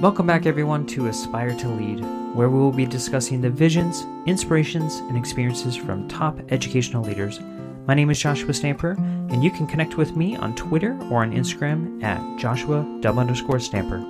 Welcome 0.00 0.26
back, 0.26 0.44
everyone, 0.44 0.86
to 0.88 1.06
Aspire 1.06 1.54
to 1.56 1.68
Lead, 1.68 2.00
where 2.34 2.50
we 2.50 2.58
will 2.58 2.72
be 2.72 2.84
discussing 2.84 3.40
the 3.40 3.48
visions, 3.48 4.04
inspirations, 4.26 4.96
and 4.96 5.16
experiences 5.16 5.76
from 5.76 6.08
top 6.08 6.36
educational 6.50 7.04
leaders. 7.04 7.38
My 7.86 7.94
name 7.94 8.10
is 8.10 8.18
Joshua 8.18 8.52
Stamper, 8.52 8.96
and 8.98 9.44
you 9.44 9.52
can 9.52 9.68
connect 9.68 9.96
with 9.96 10.16
me 10.16 10.36
on 10.36 10.56
Twitter 10.56 10.98
or 11.10 11.22
on 11.22 11.32
Instagram 11.32 12.02
at 12.02 12.38
Joshua 12.38 12.80
underscore 13.04 13.60
Stamper. 13.60 14.04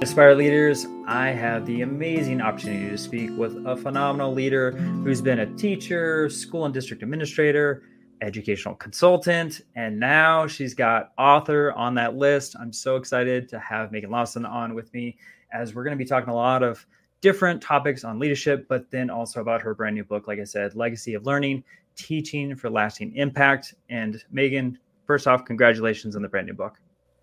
Aspire 0.00 0.34
Leaders, 0.34 0.86
I 1.06 1.28
have 1.28 1.66
the 1.66 1.82
amazing 1.82 2.40
opportunity 2.40 2.88
to 2.88 2.98
speak 2.98 3.30
with 3.36 3.64
a 3.66 3.76
phenomenal 3.76 4.32
leader 4.32 4.70
who's 4.70 5.20
been 5.20 5.40
a 5.40 5.54
teacher, 5.56 6.30
school 6.30 6.64
and 6.64 6.72
district 6.72 7.02
administrator, 7.02 7.82
educational 8.20 8.74
consultant, 8.74 9.62
and 9.74 9.98
now 9.98 10.46
she's 10.46 10.74
got 10.74 11.12
author 11.18 11.72
on 11.72 11.94
that 11.94 12.16
list. 12.16 12.56
I'm 12.58 12.72
so 12.72 12.96
excited 12.96 13.48
to 13.50 13.58
have 13.58 13.90
Meghan 13.90 14.10
Lawson 14.10 14.44
on 14.44 14.74
with 14.74 14.92
me 14.94 15.16
as 15.52 15.74
we're 15.74 15.84
going 15.84 15.96
to 15.96 16.02
be 16.02 16.08
talking 16.08 16.30
a 16.30 16.34
lot 16.34 16.62
of 16.62 16.86
different 17.20 17.62
topics 17.62 18.04
on 18.04 18.18
leadership, 18.18 18.66
but 18.68 18.90
then 18.90 19.10
also 19.10 19.40
about 19.40 19.62
her 19.62 19.74
brand 19.74 19.94
new 19.94 20.04
book, 20.04 20.28
like 20.28 20.38
I 20.38 20.44
said, 20.44 20.74
Legacy 20.74 21.14
of 21.14 21.26
Learning 21.26 21.64
Teaching 21.96 22.54
for 22.54 22.70
Lasting 22.70 23.16
Impact. 23.16 23.74
And 23.88 24.22
Meghan, 24.34 24.76
first 25.06 25.26
off, 25.26 25.44
congratulations 25.44 26.14
on 26.14 26.22
the 26.22 26.28
brand 26.28 26.46
new 26.46 26.54
book. 26.54 26.78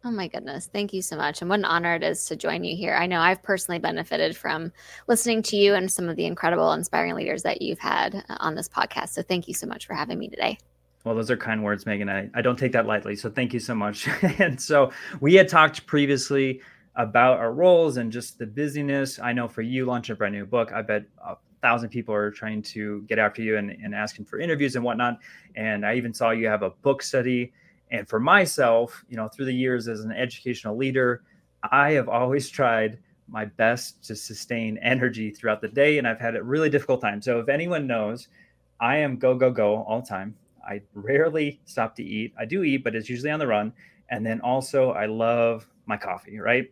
Oh 0.05 0.11
my 0.11 0.27
goodness. 0.27 0.69
Thank 0.73 0.91
you 0.91 1.01
so 1.01 1.15
much. 1.15 1.41
And 1.41 1.49
what 1.49 1.59
an 1.59 1.65
honor 1.65 1.95
it 1.95 2.03
is 2.03 2.25
to 2.25 2.35
join 2.35 2.65
you 2.65 2.75
here. 2.75 2.93
I 2.93 3.07
know 3.07 3.21
I've 3.21 3.41
personally 3.41 3.79
benefited 3.79 4.35
from 4.35 4.73
listening 5.07 5.41
to 5.43 5.55
you 5.55 5.75
and 5.75 5.89
some 5.89 6.09
of 6.09 6.17
the 6.17 6.25
incredible, 6.25 6.73
inspiring 6.73 7.15
leaders 7.15 7.43
that 7.43 7.61
you've 7.61 7.79
had 7.79 8.15
uh, 8.27 8.37
on 8.39 8.55
this 8.55 8.67
podcast. 8.67 9.09
So 9.09 9.21
thank 9.21 9.47
you 9.47 9.53
so 9.53 9.65
much 9.65 9.85
for 9.85 9.93
having 9.93 10.19
me 10.19 10.27
today. 10.27 10.57
Well, 11.03 11.15
those 11.15 11.29
are 11.29 11.37
kind 11.37 11.63
words, 11.63 11.83
Meghan. 11.83 12.09
I, 12.09 12.29
I 12.33 12.41
don't 12.41 12.57
take 12.57 12.71
that 12.71 12.85
lightly. 12.85 13.15
So 13.15 13.29
thank 13.29 13.53
you 13.53 13.59
so 13.59 13.75
much. 13.75 14.07
and 14.39 14.59
so 14.59 14.91
we 15.19 15.33
had 15.33 15.49
talked 15.49 15.85
previously 15.85 16.61
about 16.95 17.39
our 17.39 17.51
roles 17.51 17.97
and 17.97 18.11
just 18.11 18.37
the 18.39 18.45
busyness. 18.45 19.19
I 19.19 19.33
know 19.33 19.47
for 19.47 19.61
you 19.61 19.85
launching 19.85 20.13
a 20.13 20.15
brand 20.15 20.35
new 20.35 20.45
book, 20.45 20.71
I 20.71 20.81
bet 20.81 21.03
a 21.25 21.35
thousand 21.61 21.89
people 21.89 22.13
are 22.15 22.31
trying 22.31 22.61
to 22.61 23.01
get 23.03 23.19
after 23.19 23.41
you 23.41 23.57
and, 23.57 23.71
and 23.71 23.93
asking 23.93 24.25
for 24.25 24.39
interviews 24.39 24.75
and 24.75 24.85
whatnot. 24.85 25.19
And 25.55 25.85
I 25.85 25.95
even 25.95 26.13
saw 26.13 26.31
you 26.31 26.47
have 26.47 26.61
a 26.61 26.69
book 26.69 27.01
study. 27.01 27.51
And 27.91 28.07
for 28.07 28.19
myself, 28.19 29.03
you 29.09 29.17
know, 29.17 29.27
through 29.27 29.45
the 29.45 29.53
years 29.53 29.87
as 29.87 30.01
an 30.01 30.11
educational 30.11 30.77
leader, 30.77 31.23
I 31.71 31.91
have 31.91 32.07
always 32.07 32.49
tried 32.49 32.99
my 33.27 33.45
best 33.45 34.03
to 34.05 34.15
sustain 34.15 34.77
energy 34.79 35.31
throughout 35.31 35.61
the 35.61 35.67
day. 35.67 35.97
And 35.97 36.07
I've 36.07 36.19
had 36.19 36.35
a 36.35 36.43
really 36.43 36.69
difficult 36.69 37.01
time. 37.01 37.21
So 37.21 37.39
if 37.39 37.49
anyone 37.49 37.87
knows, 37.87 38.27
I 38.79 38.97
am 38.97 39.17
go, 39.17 39.35
go, 39.35 39.51
go 39.51 39.83
all 39.83 40.01
the 40.01 40.07
time. 40.07 40.35
I 40.67 40.81
rarely 40.93 41.59
stop 41.65 41.95
to 41.97 42.03
eat. 42.03 42.33
I 42.37 42.45
do 42.45 42.63
eat, 42.63 42.83
but 42.83 42.95
it's 42.95 43.09
usually 43.09 43.31
on 43.31 43.39
the 43.39 43.47
run. 43.47 43.73
And 44.09 44.25
then 44.25 44.41
also, 44.41 44.91
I 44.91 45.05
love 45.05 45.67
my 45.85 45.97
coffee, 45.97 46.39
right? 46.39 46.71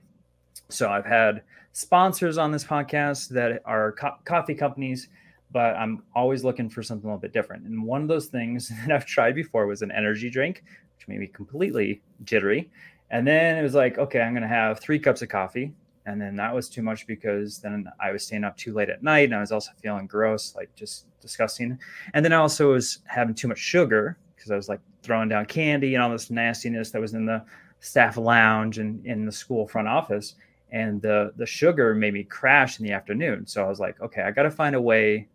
So 0.70 0.90
I've 0.90 1.06
had 1.06 1.44
sponsors 1.74 2.38
on 2.38 2.52
this 2.52 2.64
podcast 2.64 3.30
that 3.30 3.62
are 3.66 3.94
co- 3.94 4.18
coffee 4.26 4.56
companies, 4.56 5.10
but 5.52 5.76
I'm 5.76 6.04
always 6.16 6.44
looking 6.44 6.70
for 6.70 6.84
something 6.84 7.06
a 7.06 7.08
little 7.08 7.22
bit 7.22 7.34
different. 7.34 7.66
And 7.66 7.84
one 7.84 8.02
of 8.02 8.08
those 8.08 8.28
things 8.28 8.70
that 8.86 8.92
I've 8.92 9.06
tried 9.06 9.36
before 9.36 9.68
was 9.68 9.82
an 9.82 9.92
energy 9.92 10.30
drink, 10.30 10.64
which 10.98 11.08
made 11.08 11.20
me 11.20 11.28
completely 11.28 12.02
jittery. 12.24 12.70
And 13.10 13.28
then 13.28 13.58
it 13.58 13.62
was 13.64 13.74
like, 13.74 13.98
okay, 13.98 14.22
I'm 14.22 14.34
going 14.34 14.44
to 14.44 14.48
have 14.48 14.80
three 14.80 15.00
cups 15.00 15.22
of 15.22 15.30
coffee. 15.30 15.74
And 16.12 16.22
then 16.22 16.36
that 16.36 16.54
was 16.54 16.70
too 16.70 16.82
much 16.82 17.08
because 17.08 17.60
then 17.60 17.88
I 18.00 18.12
was 18.12 18.26
staying 18.26 18.44
up 18.44 18.58
too 18.58 18.74
late 18.74 18.90
at 18.90 19.02
night 19.02 19.26
and 19.26 19.36
I 19.36 19.40
was 19.40 19.52
also 19.52 19.72
feeling 19.82 20.08
gross, 20.08 20.54
like 20.56 20.74
just 20.76 21.06
disgusting. 21.22 21.80
And 22.14 22.24
then 22.24 22.34
I 22.34 22.38
also 22.38 22.74
was 22.74 23.00
having 23.06 23.34
too 23.34 23.48
much 23.48 23.60
sugar 23.60 24.18
because 24.36 24.52
I 24.52 24.56
was 24.56 24.68
like 24.68 24.82
throwing 25.04 25.30
down 25.30 25.46
candy 25.46 25.96
and 25.96 26.04
all 26.04 26.12
this 26.12 26.30
nastiness 26.30 26.92
that 26.92 27.02
was 27.02 27.14
in 27.14 27.26
the 27.26 27.44
staff 27.80 28.18
lounge 28.18 28.78
and 28.78 29.06
in 29.06 29.26
the 29.26 29.32
school 29.32 29.68
front 29.68 29.88
office. 29.88 30.36
And 30.72 31.02
the 31.02 31.34
the 31.38 31.46
sugar 31.46 31.96
made 31.96 32.14
me 32.14 32.24
crash 32.24 32.80
in 32.80 32.86
the 32.86 32.92
afternoon. 32.92 33.46
So 33.48 33.64
I 33.64 33.70
was 33.70 33.80
like, 33.80 34.02
okay, 34.02 34.22
I 34.22 34.32
got 34.32 34.44
to 34.44 34.52
find 34.52 34.76
a 34.76 34.82
way 34.82 35.28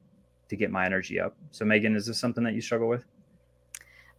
to 0.49 0.57
get 0.57 0.71
my 0.71 0.87
energy 0.87 1.19
up. 1.19 1.37
So 1.51 1.65
Meghan, 1.65 1.97
is 1.97 2.07
this 2.07 2.19
something 2.19 2.45
that 2.45 2.55
you 2.55 2.61
struggle 2.61 2.89
with? 2.89 3.05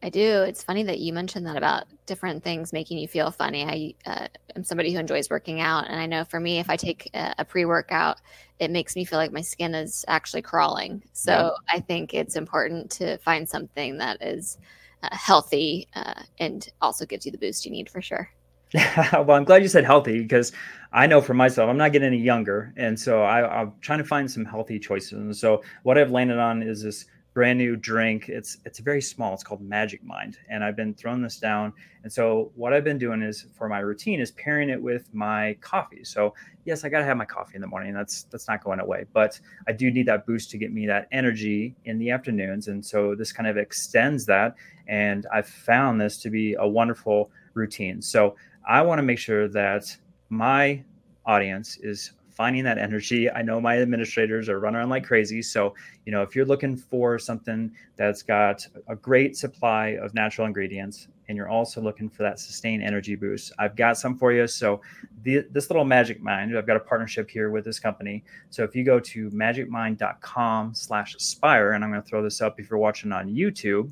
I 0.02 0.10
do. 0.10 0.44
It's 0.44 0.64
funny 0.64 0.84
that 0.84 1.00
you 1.00 1.12
mentioned 1.12 1.48
that 1.48 1.58
about 1.58 1.86
different 2.06 2.44
things 2.44 2.72
making 2.72 3.00
you 3.00 3.08
feel 3.08 3.32
funny. 3.32 3.96
I 4.06 4.10
uh, 4.10 4.28
am 4.56 4.64
somebody 4.64 4.94
who 4.94 5.00
enjoys 5.00 5.30
working 5.30 5.60
out, 5.60 5.88
and 5.88 6.00
I 6.00 6.06
know 6.06 6.24
for 6.24 6.40
me, 6.40 6.60
if 6.60 6.70
I 6.70 6.76
take 6.76 7.10
a, 7.16 7.36
a 7.40 7.46
pre-workout, 7.46 8.18
it 8.60 8.70
makes 8.70 8.96
me 8.96 9.06
feel 9.06 9.18
like 9.18 9.32
my 9.32 9.42
skin 9.42 9.74
is 9.74 10.06
actually 10.08 10.44
crawling. 10.44 11.04
So. 11.14 11.56
I 11.70 11.80
think 11.80 12.14
it's 12.14 12.36
important 12.36 12.92
to 12.92 13.18
find 13.18 13.48
something 13.48 13.98
that 13.98 14.22
is 14.22 14.58
uh, 15.04 15.10
healthy 15.12 15.88
uh, 15.96 16.24
and 16.40 16.68
also 16.82 17.06
gives 17.06 17.26
you 17.26 17.32
the 17.32 17.38
boost 17.38 17.66
you 17.66 17.72
need 17.72 17.90
for 17.90 18.02
sure. 18.02 18.30
Well, 19.14 19.32
I'm 19.32 19.46
glad 19.46 19.62
you 19.62 19.68
said 19.68 19.86
healthy 19.86 20.22
because 20.22 20.52
I 20.92 21.08
know 21.08 21.22
for 21.22 21.34
myself, 21.34 21.70
I'm 21.70 21.78
not 21.78 21.92
getting 21.92 22.08
any 22.08 22.18
younger, 22.18 22.74
and 22.78 23.00
so 23.00 23.22
I, 23.24 23.62
I'm 23.62 23.74
trying 23.82 24.00
to 24.00 24.06
find 24.06 24.30
some 24.30 24.46
healthy 24.46 24.80
choices. 24.80 25.14
And 25.14 25.36
so 25.36 25.64
what 25.84 25.98
I've 25.98 26.12
landed 26.12 26.40
on 26.40 26.62
is 26.62 26.84
this 26.84 27.06
brand 27.38 27.60
new 27.60 27.76
drink. 27.76 28.30
It's 28.30 28.58
it's 28.66 28.80
very 28.80 29.00
small. 29.00 29.36
It's 29.36 29.44
called 29.44 29.62
Magic 29.62 30.04
Mind, 30.04 30.40
and 30.50 30.64
I've 30.64 30.76
been 30.76 30.96
throwing 30.96 31.22
this 31.22 31.38
down. 31.38 31.72
And 32.02 32.12
so 32.12 32.52
what 32.56 32.74
I've 32.74 32.84
been 32.84 32.98
doing 32.98 33.22
is 33.22 33.46
for 33.54 33.70
my 33.70 33.78
routine 33.78 34.20
is 34.20 34.32
pairing 34.32 34.72
it 34.72 34.82
with 34.82 35.14
my 35.14 35.56
coffee. 35.62 36.04
So 36.04 36.34
yes, 36.66 36.84
I 36.84 36.90
got 36.90 36.98
to 36.98 37.06
have 37.06 37.16
my 37.16 37.26
coffee 37.26 37.54
in 37.54 37.62
the 37.62 37.68
morning. 37.68 37.94
That's 37.94 38.24
that's 38.24 38.48
not 38.48 38.64
going 38.64 38.80
away, 38.80 39.06
but 39.14 39.40
I 39.68 39.72
do 39.72 39.92
need 39.92 40.08
that 40.08 40.26
boost 40.26 40.50
to 40.50 40.58
get 40.58 40.74
me 40.74 40.88
that 40.88 41.08
energy 41.12 41.76
in 41.86 42.00
the 42.00 42.10
afternoons. 42.10 42.70
And 42.70 42.84
so 42.84 43.14
this 43.14 43.32
kind 43.32 43.48
of 43.48 43.56
extends 43.56 44.26
that. 44.26 44.56
And 44.88 45.28
I've 45.32 45.48
found 45.48 46.02
this 46.02 46.18
to 46.24 46.32
be 46.32 46.56
a 46.56 46.68
wonderful 46.68 47.30
routine. 47.54 48.02
So 48.02 48.36
I 48.68 48.82
want 48.82 48.98
to 48.98 49.04
make 49.04 49.20
sure 49.20 49.48
that 49.50 49.96
my 50.30 50.84
audience 51.28 51.78
is 51.84 52.14
finding 52.38 52.64
that 52.64 52.78
energy. 52.78 53.30
I 53.32 53.42
know 53.42 53.60
my 53.60 53.80
administrators 53.80 54.48
are 54.48 54.60
running 54.60 54.78
around 54.78 54.90
like 54.90 55.04
crazy. 55.04 55.42
So, 55.42 55.74
you 56.06 56.12
know, 56.12 56.22
if 56.22 56.36
you're 56.36 56.46
looking 56.46 56.78
for 56.78 57.18
something 57.18 57.72
that's 57.96 58.22
got 58.22 58.66
a 58.88 58.96
great 58.96 59.36
supply 59.36 59.98
of 60.00 60.14
natural 60.14 60.46
ingredients 60.46 61.08
and 61.28 61.36
you're 61.36 61.50
also 61.50 61.82
looking 61.82 62.10
for 62.10 62.22
that 62.22 62.40
sustained 62.40 62.84
energy 62.84 63.16
boost, 63.16 63.52
I've 63.58 63.76
got 63.76 63.98
some 63.98 64.16
for 64.20 64.32
you. 64.32 64.46
So, 64.46 64.82
the, 65.24 65.48
this 65.50 65.72
little 65.72 65.84
Magic 65.84 66.22
Mind, 66.22 66.56
I've 66.56 66.68
got 66.68 66.78
a 66.78 66.82
partnership 66.82 67.28
here 67.28 67.50
with 67.50 67.66
this 67.66 67.80
company. 67.80 68.24
So, 68.52 68.64
if 68.64 68.76
you 68.76 68.84
go 68.84 69.00
to 69.00 69.32
magicmind.com 69.32 70.76
slash 70.76 71.16
aspire, 71.16 71.72
and 71.72 71.84
I'm 71.84 71.90
going 71.90 72.04
to 72.04 72.08
throw 72.08 72.22
this 72.22 72.40
up 72.40 72.60
if 72.60 72.70
you're 72.70 72.80
watching 72.80 73.12
on 73.12 73.28
YouTube, 73.28 73.92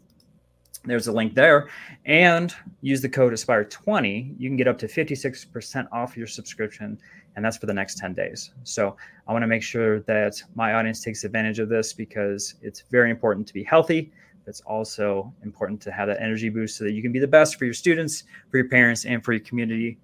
there's 0.85 1.07
a 1.07 1.11
link 1.11 1.33
there 1.33 1.67
and 2.05 2.55
use 2.81 3.01
the 3.01 3.09
code 3.09 3.33
aspire20 3.33 4.35
you 4.37 4.49
can 4.49 4.55
get 4.55 4.67
up 4.67 4.77
to 4.77 4.87
56% 4.87 5.87
off 5.91 6.15
your 6.15 6.27
subscription 6.27 6.97
and 7.35 7.43
that's 7.43 7.57
for 7.57 7.65
the 7.65 7.73
next 7.73 7.97
10 7.97 8.13
days. 8.13 8.51
So 8.63 8.95
I 9.27 9.33
want 9.33 9.43
to 9.43 9.47
make 9.47 9.63
sure 9.63 10.01
that 10.01 10.41
my 10.55 10.73
audience 10.73 11.01
takes 11.01 11.23
advantage 11.23 11.59
of 11.59 11.69
this 11.69 11.93
because 11.93 12.55
it's 12.61 12.83
very 12.91 13.11
important 13.11 13.47
to 13.47 13.53
be 13.53 13.63
healthy. 13.63 14.11
It's 14.47 14.61
also 14.61 15.33
important 15.43 15.81
to 15.81 15.91
have 15.91 16.07
that 16.07 16.21
energy 16.21 16.49
boost 16.49 16.77
so 16.77 16.83
that 16.83 16.91
you 16.91 17.01
can 17.01 17.11
be 17.11 17.19
the 17.19 17.27
best 17.27 17.57
for 17.57 17.65
your 17.65 17.73
students, 17.73 18.23
for 18.51 18.57
your 18.57 18.69
parents, 18.69 19.05
and 19.05 19.23
for 19.23 19.33
your 19.33 19.43
community. 19.43 19.97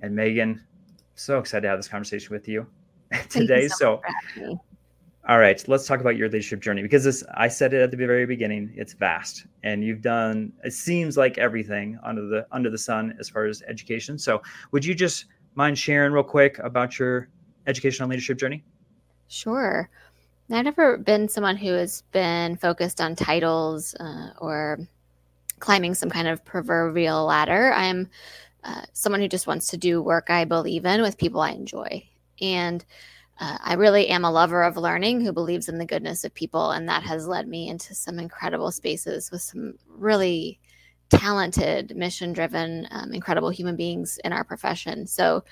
And 0.00 0.16
Meghan, 0.16 0.60
so 1.14 1.38
excited 1.38 1.62
to 1.62 1.68
have 1.68 1.78
this 1.78 1.88
conversation 1.88 2.32
with 2.32 2.48
you 2.48 2.66
today. 3.28 3.64
You 3.64 3.68
so, 3.68 4.00
so 4.36 4.60
all 5.28 5.38
right, 5.38 5.62
let's 5.68 5.86
talk 5.86 6.00
about 6.00 6.16
your 6.16 6.28
leadership 6.28 6.60
journey 6.60 6.82
because 6.82 7.04
this 7.04 7.22
I 7.34 7.46
said 7.46 7.72
it 7.74 7.80
at 7.80 7.92
the 7.92 7.96
very 7.96 8.26
beginning, 8.26 8.72
it's 8.74 8.92
vast 8.92 9.46
and 9.62 9.84
you've 9.84 10.02
done 10.02 10.52
it 10.64 10.72
seems 10.72 11.16
like 11.16 11.38
everything 11.38 11.98
under 12.02 12.26
the 12.26 12.46
under 12.50 12.70
the 12.70 12.78
sun 12.78 13.14
as 13.20 13.28
far 13.28 13.44
as 13.44 13.62
education. 13.68 14.18
So, 14.18 14.42
would 14.72 14.84
you 14.84 14.94
just 14.94 15.26
mind 15.54 15.78
sharing 15.78 16.12
real 16.12 16.22
quick 16.22 16.58
about 16.58 16.98
your 16.98 17.28
educational 17.66 18.08
leadership 18.08 18.38
journey? 18.38 18.64
Sure. 19.28 19.88
I've 20.50 20.64
never 20.64 20.98
been 20.98 21.28
someone 21.28 21.56
who 21.56 21.72
has 21.72 22.02
been 22.12 22.56
focused 22.56 23.00
on 23.00 23.16
titles 23.16 23.94
uh, 23.94 24.30
or 24.38 24.80
climbing 25.60 25.94
some 25.94 26.10
kind 26.10 26.28
of 26.28 26.44
proverbial 26.44 27.24
ladder. 27.24 27.72
I'm 27.72 28.08
uh, 28.64 28.82
someone 28.92 29.20
who 29.20 29.28
just 29.28 29.46
wants 29.46 29.68
to 29.68 29.76
do 29.76 30.02
work 30.02 30.28
I 30.28 30.44
believe 30.44 30.84
in 30.84 31.02
with 31.02 31.18
people 31.18 31.40
I 31.40 31.50
enjoy. 31.50 32.06
And 32.40 32.84
uh, 33.40 33.58
I 33.60 33.74
really 33.74 34.08
am 34.08 34.24
a 34.24 34.30
lover 34.30 34.62
of 34.62 34.76
learning 34.76 35.20
who 35.20 35.32
believes 35.32 35.68
in 35.68 35.78
the 35.78 35.86
goodness 35.86 36.24
of 36.24 36.34
people. 36.34 36.70
And 36.70 36.88
that 36.88 37.02
has 37.02 37.26
led 37.26 37.48
me 37.48 37.68
into 37.68 37.94
some 37.94 38.18
incredible 38.18 38.70
spaces 38.70 39.30
with 39.30 39.42
some 39.42 39.74
really 39.88 40.60
talented, 41.12 41.96
mission 41.96 42.32
driven, 42.32 42.88
um, 42.90 43.12
incredible 43.12 43.50
human 43.50 43.76
beings 43.76 44.18
in 44.24 44.32
our 44.32 44.44
profession. 44.44 45.06
So 45.06 45.44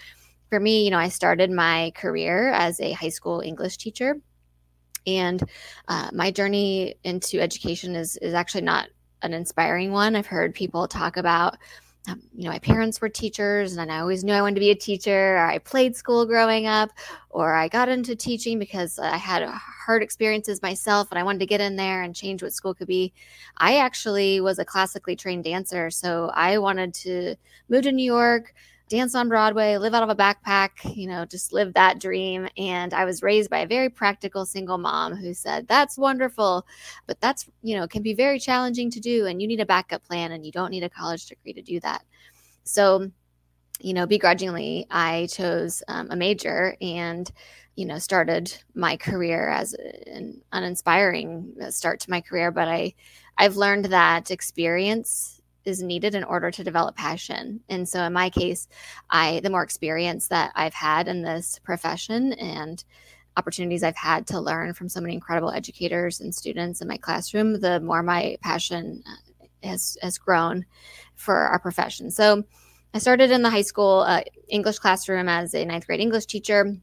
for 0.48 0.58
me, 0.58 0.84
you 0.84 0.90
know, 0.90 0.98
I 0.98 1.08
started 1.08 1.50
my 1.50 1.92
career 1.94 2.50
as 2.50 2.80
a 2.80 2.92
high 2.92 3.08
school 3.08 3.40
English 3.40 3.76
teacher. 3.76 4.16
And 5.06 5.42
uh, 5.88 6.10
my 6.12 6.30
journey 6.30 6.96
into 7.04 7.40
education 7.40 7.94
is, 7.94 8.16
is 8.16 8.34
actually 8.34 8.62
not 8.62 8.88
an 9.22 9.32
inspiring 9.32 9.92
one. 9.92 10.16
I've 10.16 10.26
heard 10.26 10.54
people 10.54 10.88
talk 10.88 11.16
about 11.16 11.56
um, 12.08 12.22
you 12.34 12.44
know, 12.44 12.50
my 12.50 12.58
parents 12.58 13.00
were 13.00 13.08
teachers 13.08 13.76
and 13.76 13.92
I 13.92 14.00
always 14.00 14.24
knew 14.24 14.32
I 14.32 14.40
wanted 14.40 14.54
to 14.54 14.60
be 14.60 14.70
a 14.70 14.74
teacher, 14.74 15.36
or 15.36 15.46
I 15.46 15.58
played 15.58 15.94
school 15.94 16.24
growing 16.24 16.66
up, 16.66 16.90
or 17.28 17.54
I 17.54 17.68
got 17.68 17.88
into 17.88 18.16
teaching 18.16 18.58
because 18.58 18.98
I 18.98 19.16
had 19.16 19.46
hard 19.46 20.02
experiences 20.02 20.62
myself 20.62 21.08
and 21.10 21.18
I 21.18 21.22
wanted 21.22 21.40
to 21.40 21.46
get 21.46 21.60
in 21.60 21.76
there 21.76 22.02
and 22.02 22.16
change 22.16 22.42
what 22.42 22.54
school 22.54 22.74
could 22.74 22.88
be. 22.88 23.12
I 23.58 23.76
actually 23.76 24.40
was 24.40 24.58
a 24.58 24.64
classically 24.64 25.14
trained 25.14 25.44
dancer, 25.44 25.90
so 25.90 26.30
I 26.34 26.58
wanted 26.58 26.94
to 26.94 27.36
move 27.68 27.82
to 27.82 27.92
New 27.92 28.04
York. 28.04 28.54
Dance 28.90 29.14
on 29.14 29.28
Broadway, 29.28 29.78
live 29.78 29.94
out 29.94 30.02
of 30.02 30.10
a 30.10 30.16
backpack, 30.16 30.70
you 30.96 31.06
know, 31.06 31.24
just 31.24 31.52
live 31.52 31.72
that 31.74 32.00
dream. 32.00 32.48
And 32.58 32.92
I 32.92 33.04
was 33.04 33.22
raised 33.22 33.48
by 33.48 33.60
a 33.60 33.66
very 33.66 33.88
practical 33.88 34.44
single 34.44 34.78
mom 34.78 35.14
who 35.14 35.32
said, 35.32 35.68
That's 35.68 35.96
wonderful, 35.96 36.66
but 37.06 37.18
that's, 37.20 37.48
you 37.62 37.76
know, 37.76 37.86
can 37.86 38.02
be 38.02 38.14
very 38.14 38.38
challenging 38.38 38.90
to 38.90 39.00
do. 39.00 39.26
And 39.26 39.40
you 39.40 39.48
need 39.48 39.60
a 39.60 39.66
backup 39.66 40.02
plan 40.04 40.32
and 40.32 40.44
you 40.44 40.52
don't 40.52 40.72
need 40.72 40.82
a 40.82 40.90
college 40.90 41.26
degree 41.26 41.52
to 41.54 41.62
do 41.62 41.78
that. 41.80 42.04
So, 42.64 43.10
you 43.80 43.94
know, 43.94 44.06
begrudgingly, 44.06 44.86
I 44.90 45.28
chose 45.30 45.82
um, 45.88 46.08
a 46.10 46.16
major 46.16 46.76
and, 46.80 47.30
you 47.76 47.86
know, 47.86 47.98
started 47.98 48.52
my 48.74 48.96
career 48.96 49.48
as 49.48 49.72
an 49.72 50.42
uninspiring 50.52 51.54
start 51.70 52.00
to 52.00 52.10
my 52.10 52.20
career. 52.20 52.50
But 52.50 52.66
I, 52.66 52.94
I've 53.38 53.56
learned 53.56 53.86
that 53.86 54.32
experience 54.32 55.39
is 55.64 55.82
needed 55.82 56.14
in 56.14 56.24
order 56.24 56.50
to 56.50 56.64
develop 56.64 56.96
passion. 56.96 57.60
And 57.68 57.88
so 57.88 58.02
in 58.04 58.12
my 58.12 58.30
case, 58.30 58.68
I 59.10 59.40
the 59.40 59.50
more 59.50 59.62
experience 59.62 60.28
that 60.28 60.52
I've 60.54 60.74
had 60.74 61.08
in 61.08 61.22
this 61.22 61.58
profession 61.62 62.32
and 62.34 62.82
opportunities 63.36 63.82
I've 63.82 63.96
had 63.96 64.26
to 64.28 64.40
learn 64.40 64.74
from 64.74 64.88
so 64.88 65.00
many 65.00 65.14
incredible 65.14 65.50
educators 65.50 66.20
and 66.20 66.34
students 66.34 66.80
in 66.80 66.88
my 66.88 66.96
classroom, 66.96 67.60
the 67.60 67.80
more 67.80 68.02
my 68.02 68.36
passion 68.42 69.02
uh, 69.06 69.46
has 69.68 69.96
has 70.02 70.18
grown 70.18 70.64
for 71.14 71.36
our 71.36 71.58
profession. 71.58 72.10
So 72.10 72.44
I 72.92 72.98
started 72.98 73.30
in 73.30 73.42
the 73.42 73.50
high 73.50 73.62
school 73.62 74.00
uh, 74.00 74.22
English 74.48 74.78
classroom 74.78 75.28
as 75.28 75.54
a 75.54 75.64
ninth 75.64 75.86
grade 75.86 76.00
English 76.00 76.26
teacher. 76.26 76.76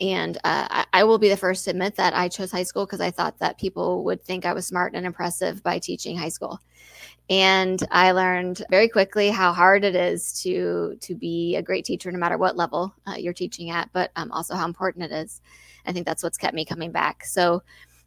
And 0.00 0.36
uh, 0.38 0.66
I, 0.70 0.86
I, 0.92 1.04
will 1.04 1.18
be 1.18 1.28
the 1.28 1.36
first 1.36 1.64
to 1.64 1.70
admit 1.70 1.96
that 1.96 2.14
I 2.16 2.28
chose 2.28 2.50
high 2.50 2.62
school 2.62 2.86
because 2.86 3.02
I 3.02 3.10
thought 3.10 3.38
that 3.40 3.58
people 3.58 4.04
would 4.04 4.24
think 4.24 4.46
I 4.46 4.54
was 4.54 4.66
smart 4.66 4.94
and 4.94 5.04
impressive 5.04 5.62
by 5.62 5.78
teaching 5.78 6.16
high 6.16 6.30
school 6.30 6.58
and 7.30 7.86
i 7.92 8.10
learned 8.10 8.62
very 8.70 8.88
quickly 8.88 9.30
how 9.30 9.52
hard 9.52 9.84
it 9.84 9.94
is 9.94 10.42
to 10.42 10.96
to 11.00 11.14
be 11.14 11.54
a 11.54 11.62
great 11.62 11.84
teacher 11.84 12.10
no 12.10 12.18
matter 12.18 12.36
what 12.36 12.56
level 12.56 12.92
uh, 13.06 13.14
you're 13.16 13.32
teaching 13.32 13.70
at 13.70 13.88
but 13.92 14.10
um, 14.16 14.30
also 14.32 14.54
how 14.54 14.66
important 14.66 15.04
it 15.04 15.12
is. 15.12 15.40
I 15.86 15.92
think 15.92 16.04
that's 16.04 16.22
what's 16.22 16.36
kept 16.36 16.54
me 16.54 16.66
coming 16.66 16.92
back. 16.92 17.24
So 17.24 17.62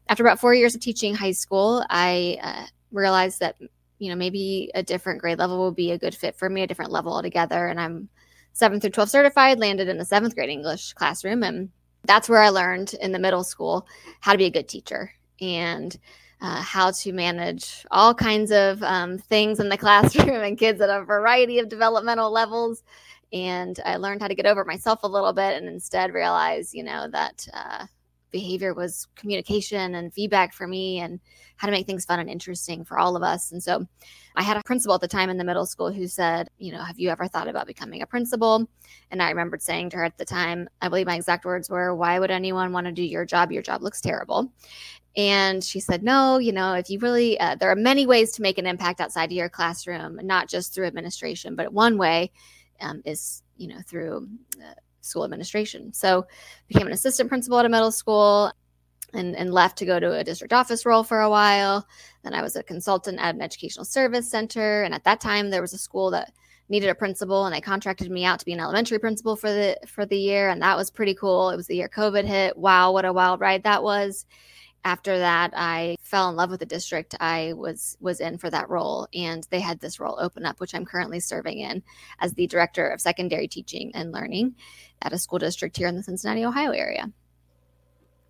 after 0.07 0.23
about 0.23 0.39
four 0.39 0.53
years 0.53 0.75
of 0.75 0.81
teaching 0.81 1.15
high 1.15 1.31
school 1.31 1.83
i 1.89 2.37
uh, 2.43 2.65
realized 2.91 3.39
that 3.39 3.55
you 3.97 4.09
know 4.09 4.15
maybe 4.15 4.69
a 4.75 4.83
different 4.83 5.21
grade 5.21 5.39
level 5.39 5.57
will 5.57 5.71
be 5.71 5.91
a 5.91 5.97
good 5.97 6.13
fit 6.13 6.35
for 6.35 6.49
me 6.49 6.61
a 6.61 6.67
different 6.67 6.91
level 6.91 7.13
altogether. 7.13 7.67
And 7.67 7.79
i'm 7.79 8.09
7th 8.53 8.81
through 8.81 8.91
12 8.91 9.09
certified 9.09 9.57
landed 9.57 9.87
in 9.87 9.97
the 9.97 10.05
seventh 10.05 10.35
grade 10.35 10.49
english 10.49 10.93
classroom. 10.93 11.43
And 11.43 11.69
that's 12.03 12.27
where 12.27 12.41
i 12.41 12.49
learned 12.49 12.93
in 12.95 13.13
the 13.13 13.19
middle 13.19 13.45
school 13.45 13.87
how 14.19 14.33
to 14.33 14.37
be 14.37 14.45
a 14.45 14.51
good 14.51 14.67
teacher. 14.67 15.13
And 15.39 15.97
uh, 16.43 16.61
how 16.61 16.91
to 16.91 17.13
manage 17.13 17.85
all 17.89 18.13
kinds 18.13 18.51
of 18.51 18.83
um, 18.83 19.17
things 19.17 19.59
in 19.59 19.69
the 19.69 19.77
classroom 19.85 20.43
and 20.43 20.59
kids 20.59 20.81
at 20.81 20.89
a 20.89 21.03
variety 21.03 21.57
of 21.57 21.69
developmental 21.69 22.31
levels. 22.31 22.83
And 23.31 23.79
I 23.83 23.95
learned 23.95 24.21
how 24.21 24.27
to 24.27 24.35
get 24.35 24.45
over 24.45 24.63
myself 24.63 24.99
a 25.01 25.07
little 25.07 25.33
bit 25.33 25.55
and 25.57 25.67
instead 25.67 26.13
realize, 26.13 26.73
you 26.73 26.83
know, 26.83 27.07
that 27.11 27.47
uh, 27.53 27.85
behavior 28.29 28.73
was 28.73 29.07
communication 29.15 29.95
and 29.95 30.13
feedback 30.13 30.53
for 30.53 30.67
me 30.67 30.99
and 30.99 31.19
how 31.55 31.67
to 31.67 31.71
make 31.71 31.87
things 31.87 32.03
fun 32.03 32.19
and 32.19 32.29
interesting 32.29 32.83
for 32.83 32.99
all 32.99 33.15
of 33.15 33.23
us. 33.23 33.51
And 33.53 33.63
so 33.63 33.87
I 34.35 34.43
had 34.43 34.57
a 34.57 34.63
principal 34.65 34.95
at 34.95 35.01
the 35.01 35.07
time 35.07 35.29
in 35.29 35.37
the 35.37 35.43
middle 35.45 35.65
school 35.65 35.93
who 35.93 36.07
said, 36.07 36.49
you 36.57 36.73
know, 36.73 36.83
have 36.83 36.99
you 36.99 37.09
ever 37.09 37.27
thought 37.27 37.47
about 37.47 37.67
becoming 37.67 38.01
a 38.01 38.07
principal? 38.07 38.67
And 39.11 39.21
I 39.21 39.29
remembered 39.29 39.61
saying 39.61 39.91
to 39.91 39.97
her 39.97 40.03
at 40.03 40.17
the 40.17 40.25
time, 40.25 40.67
I 40.81 40.89
believe 40.89 41.07
my 41.07 41.15
exact 41.15 41.45
words 41.45 41.69
were, 41.69 41.95
why 41.95 42.19
would 42.19 42.31
anyone 42.31 42.73
want 42.73 42.87
to 42.87 42.91
do 42.91 43.03
your 43.03 43.23
job? 43.23 43.51
Your 43.51 43.61
job 43.61 43.81
looks 43.81 44.01
terrible. 44.01 44.51
And 45.15 45.63
she 45.63 45.79
said, 45.79 46.03
no, 46.03 46.39
you 46.39 46.51
know, 46.51 46.73
if 46.73 46.89
you 46.89 46.99
really, 46.99 47.39
uh, 47.39 47.55
there 47.55 47.69
are 47.69 47.75
many 47.75 48.07
ways 48.07 48.31
to 48.33 48.41
make 48.41 48.57
an 48.57 48.65
impact 48.65 48.99
outside 48.99 49.25
of 49.25 49.31
your 49.31 49.49
classroom, 49.49 50.19
not 50.23 50.49
just 50.49 50.73
through 50.73 50.87
administration, 50.87 51.55
but 51.55 51.71
one 51.71 51.97
way 51.97 52.31
um, 52.81 53.01
is, 53.05 53.43
you 53.57 53.67
know, 53.67 53.79
through 53.87 54.27
uh, 54.59 54.73
school 55.01 55.23
administration. 55.23 55.93
So 55.93 56.25
became 56.67 56.87
an 56.87 56.93
assistant 56.93 57.29
principal 57.29 57.59
at 57.59 57.65
a 57.65 57.69
middle 57.69 57.91
school 57.91 58.51
and, 59.13 59.35
and 59.35 59.53
left 59.53 59.77
to 59.77 59.85
go 59.85 59.99
to 59.99 60.13
a 60.13 60.23
district 60.23 60.53
office 60.53 60.85
role 60.85 61.03
for 61.03 61.21
a 61.21 61.29
while. 61.29 61.87
Then 62.23 62.33
I 62.33 62.41
was 62.41 62.55
a 62.55 62.63
consultant 62.63 63.19
at 63.19 63.35
an 63.35 63.41
educational 63.41 63.85
service 63.85 64.29
center. 64.29 64.81
And 64.81 64.95
at 64.95 65.03
that 65.03 65.21
time, 65.21 65.51
there 65.51 65.61
was 65.61 65.73
a 65.73 65.77
school 65.77 66.09
that 66.11 66.33
needed 66.69 66.89
a 66.89 66.95
principal 66.95 67.45
and 67.45 67.53
they 67.53 67.61
contracted 67.61 68.09
me 68.09 68.25
out 68.25 68.39
to 68.39 68.45
be 68.45 68.53
an 68.53 68.59
elementary 68.59 68.97
principal 68.97 69.35
for 69.35 69.51
the 69.51 69.77
for 69.85 70.05
the 70.05 70.17
year 70.17 70.49
and 70.49 70.61
that 70.61 70.77
was 70.77 70.89
pretty 70.89 71.13
cool 71.13 71.49
it 71.49 71.57
was 71.57 71.67
the 71.67 71.75
year 71.75 71.89
covid 71.89 72.23
hit 72.23 72.57
wow 72.57 72.91
what 72.91 73.03
a 73.03 73.11
wild 73.11 73.41
ride 73.41 73.63
that 73.63 73.83
was 73.83 74.25
after 74.85 75.17
that 75.17 75.51
i 75.55 75.95
fell 76.01 76.29
in 76.29 76.35
love 76.35 76.49
with 76.49 76.59
the 76.59 76.65
district 76.65 77.15
i 77.19 77.53
was 77.53 77.97
was 77.99 78.19
in 78.19 78.37
for 78.37 78.49
that 78.49 78.69
role 78.69 79.07
and 79.13 79.47
they 79.49 79.59
had 79.59 79.79
this 79.79 79.99
role 79.99 80.17
open 80.19 80.45
up 80.45 80.59
which 80.59 80.75
i'm 80.75 80.85
currently 80.85 81.19
serving 81.19 81.59
in 81.59 81.81
as 82.19 82.33
the 82.33 82.47
director 82.47 82.87
of 82.87 83.01
secondary 83.01 83.47
teaching 83.47 83.91
and 83.93 84.11
learning 84.11 84.55
at 85.01 85.13
a 85.13 85.17
school 85.17 85.39
district 85.39 85.77
here 85.77 85.87
in 85.87 85.95
the 85.95 86.03
cincinnati 86.03 86.45
ohio 86.45 86.71
area. 86.71 87.11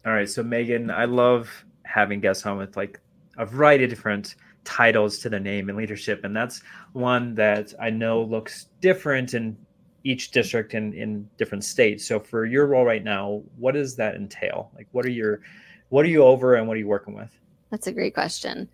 All 0.06 0.14
right 0.14 0.30
so 0.30 0.44
meghan 0.44 0.94
i 0.94 1.06
love 1.06 1.66
having 1.84 2.20
guests 2.20 2.46
on 2.46 2.58
with 2.58 2.76
like 2.76 3.00
a 3.38 3.46
variety 3.46 3.86
of 3.86 3.90
different 3.90 4.36
titles 4.64 5.20
to 5.20 5.30
the 5.30 5.40
name 5.40 5.70
and 5.70 5.78
leadership 5.78 6.24
and 6.24 6.36
that's 6.36 6.62
one 6.94 7.36
that 7.36 7.74
i 7.82 7.90
know 7.90 8.22
looks 8.22 8.68
different 8.80 9.34
in 9.34 9.58
each 10.04 10.32
district 10.32 10.74
in 10.74 10.94
in 10.94 11.30
different 11.38 11.64
states. 11.64 12.06
So 12.06 12.20
for 12.20 12.46
your 12.46 12.68
role 12.68 12.86
right 12.86 13.04
now 13.04 13.42
what 13.58 13.74
does 13.74 13.96
that 13.98 14.16
entail? 14.16 14.72
Like 14.76 14.88
what 14.92 15.06
are 15.06 15.12
your 15.12 15.42
what 15.94 16.04
are 16.06 16.10
you 16.10 16.24
over 16.24 16.56
and 16.56 16.68
what 16.68 16.76
are 16.76 16.80
you 16.80 16.88
working 16.88 17.14
with? 17.14 17.30
That's 17.70 17.86
a 17.86 17.92
great 17.92 18.16
question. 18.16 18.68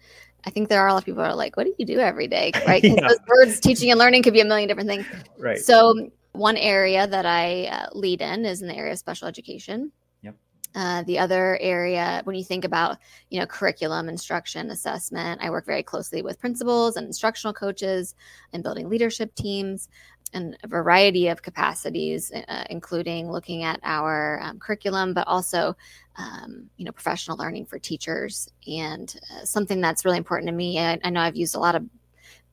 I 0.46 0.50
think 0.52 0.70
there 0.70 0.80
are 0.80 0.88
a 0.88 0.94
lot 0.94 1.00
of 1.00 1.06
people 1.06 1.22
who 1.22 1.30
are 1.30 1.36
like, 1.36 1.58
what 1.58 1.66
do 1.66 1.74
you 1.78 1.86
do 1.86 2.00
every 2.00 2.30
day? 2.30 2.54
Right. 2.66 2.82
yeah. 2.82 2.96
Those 2.96 3.18
words, 3.28 3.60
teaching 3.60 3.92
and 3.92 4.00
learning, 4.00 4.24
could 4.24 4.32
be 4.32 4.40
a 4.40 4.46
million 4.46 4.70
different 4.70 4.88
things. 4.88 5.06
Right. 5.38 5.60
So, 5.60 6.12
one 6.32 6.56
area 6.56 7.08
that 7.08 7.26
I 7.26 7.66
uh, 7.66 7.88
lead 7.92 8.22
in 8.22 8.46
is 8.46 8.62
in 8.62 8.70
the 8.70 8.76
area 8.76 8.94
of 8.94 9.00
special 9.00 9.28
education. 9.28 9.92
Yep. 10.22 10.36
Uh, 10.76 11.04
the 11.04 11.20
other 11.20 11.58
area, 11.60 12.22
when 12.24 12.38
you 12.38 12.44
think 12.46 12.64
about, 12.64 13.00
you 13.30 13.42
know, 13.42 13.46
curriculum, 13.46 14.08
instruction, 14.08 14.70
assessment, 14.70 15.42
I 15.44 15.50
work 15.50 15.66
very 15.66 15.84
closely 15.84 16.22
with 16.22 16.40
principals 16.40 16.96
and 16.96 17.06
instructional 17.06 17.54
coaches 17.54 18.16
and 18.54 18.64
building 18.64 18.88
leadership 18.88 19.36
teams 19.36 19.90
in 20.34 20.56
a 20.64 20.68
variety 20.68 21.28
of 21.28 21.42
capacities, 21.42 22.32
uh, 22.32 22.64
including 22.70 23.32
looking 23.32 23.64
at 23.64 23.80
our 23.84 24.40
um, 24.42 24.60
curriculum, 24.60 25.14
but 25.14 25.28
also, 25.28 25.76
um, 26.18 26.70
you 26.78 26.86
know, 26.86 26.92
professional 26.92 27.38
learning 27.38 27.66
for 27.66 27.80
teachers. 27.80 28.50
And 28.68 29.14
uh, 29.32 29.46
something 29.46 29.82
that's 29.82 30.06
really 30.06 30.18
important 30.18 30.50
to 30.50 30.56
me, 30.56 30.80
I, 30.80 31.00
I, 31.04 31.10
know 31.10 31.22
I've 31.22 31.36
used 31.36 31.56
a 31.56 31.60
lot 31.60 31.76
of 31.76 31.86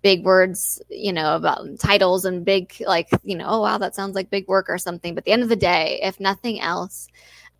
big 0.02 0.25
words, 0.25 0.81
you 0.88 1.12
know, 1.12 1.37
about 1.37 1.78
titles 1.78 2.25
and 2.25 2.44
big, 2.44 2.75
like, 2.87 3.08
you 3.25 3.37
know, 3.37 3.46
oh, 3.49 3.61
wow, 3.61 3.78
that 3.78 3.94
sounds 3.94 4.14
like 4.14 4.31
big 4.31 4.49
work 4.49 4.67
or 4.69 4.78
something. 4.78 5.14
But 5.14 5.23
at 5.23 5.25
the 5.25 5.32
end 5.32 5.43
of 5.43 5.49
the 5.49 5.56
day, 5.56 6.00
if 6.02 6.21
nothing 6.21 6.61
else, 6.61 7.09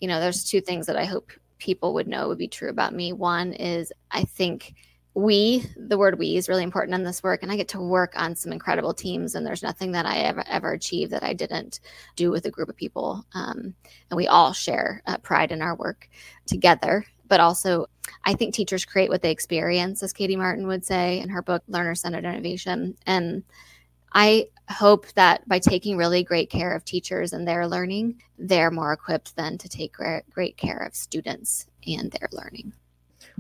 you 0.01 0.09
know, 0.09 0.21
there's 0.21 0.45
two 0.45 0.61
things 0.61 0.87
that 0.87 0.97
I 0.97 1.05
hope 1.05 1.33
people 1.59 1.95
would 1.95 2.07
know 2.07 2.29
would 2.29 2.39
be 2.39 2.49
true 2.49 2.69
about 2.69 2.95
me. 2.95 3.13
One 3.13 3.53
is 3.53 3.93
I 4.11 4.25
think 4.25 4.75
we 5.17 5.65
the 5.79 5.97
word 5.97 6.19
we 6.19 6.37
is 6.37 6.47
really 6.47 6.63
important 6.63 6.95
in 6.95 7.03
this 7.03 7.23
work 7.23 7.43
and 7.43 7.51
i 7.51 7.57
get 7.57 7.69
to 7.69 7.81
work 7.81 8.13
on 8.17 8.37
some 8.37 8.53
incredible 8.53 8.93
teams 8.93 9.35
and 9.35 9.47
there's 9.47 9.63
nothing 9.63 9.93
that 9.93 10.05
i 10.05 10.19
ever 10.19 10.45
ever 10.47 10.73
achieved 10.73 11.11
that 11.11 11.23
i 11.23 11.33
didn't 11.33 11.81
do 12.17 12.31
with 12.31 12.45
a 12.45 12.51
group 12.51 12.69
of 12.69 12.77
people. 12.77 13.25
Um, 13.35 13.75
and 14.11 14.17
we 14.17 14.27
all 14.27 14.53
share 14.53 15.03
uh, 15.07 15.17
pride 15.19 15.53
in 15.53 15.63
our 15.63 15.75
work 15.75 16.11
together. 16.45 17.07
But 17.29 17.41
also 17.41 17.87
i 18.25 18.35
think 18.35 18.53
teachers 18.53 18.85
create 18.85 19.09
what 19.09 19.23
they 19.23 19.31
experience 19.31 20.03
as 20.03 20.13
katie 20.13 20.37
martin 20.37 20.67
would 20.67 20.85
say 20.85 21.19
in 21.21 21.31
her 21.31 21.41
book 21.41 21.63
learner-centered 21.67 22.27
innovation. 22.27 22.95
And 23.07 23.43
i 24.13 24.49
hope 24.69 25.07
that 25.15 25.49
by 25.49 25.61
taking 25.61 25.97
really 25.97 26.25
great 26.25 26.51
care 26.51 26.75
of 26.75 26.85
teachers 26.85 27.33
and 27.33 27.49
their 27.49 27.67
learning 27.67 28.21
they're 28.39 28.71
more 28.71 28.93
equipped 28.93 29.35
then 29.35 29.57
to 29.57 29.69
take 29.69 29.95
great 30.31 30.57
care 30.59 30.79
of 30.79 30.95
students 30.95 31.67
and 31.87 32.13
their 32.13 32.29
learning 32.33 32.75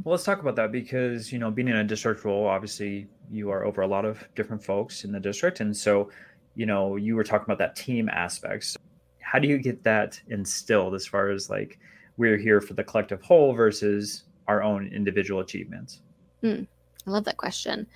well, 0.05 0.12
let's 0.12 0.25
talk 0.25 0.41
about 0.41 0.57
that 0.57 0.73
because, 0.73 1.33
you 1.33 1.38
know, 1.38 1.50
being 1.50 1.69
in 1.69 1.76
a 1.76 1.85
district 1.85 2.25
role, 2.25 2.47
obviously 2.47 3.09
you 3.31 3.50
are 3.50 3.65
over 3.65 3.83
a 3.83 3.87
lot 3.87 4.05
of 4.05 4.23
different 4.35 4.62
folks 4.62 5.05
in 5.05 5.12
the 5.12 5.21
district. 5.21 5.61
And 5.61 5.76
so, 5.76 6.11
you 6.55 6.67
know, 6.67 6.97
you 6.97 7.17
were 7.17 7.25
talking 7.25 7.45
about 7.45 7.59
that 7.59 7.76
team 7.76 8.09
aspects. 8.09 8.76
How 9.21 9.38
do 9.38 9.49
you 9.49 9.59
get 9.59 9.83
that 9.85 10.21
instilled 10.29 10.95
as 10.95 11.07
far 11.07 11.31
as 11.31 11.50
like 11.50 11.79
we're 12.17 12.37
here 12.37 12.61
for 12.61 12.75
the 12.75 12.85
collective 12.85 13.23
whole 13.23 13.53
versus 13.53 14.25
our 14.49 14.62
own 14.62 14.88
individual 14.88 15.41
achievements? 15.41 16.03
Mm, 16.43 16.67
I 17.07 17.11
love 17.11 17.25
that 17.25 17.37
question. 17.37 17.87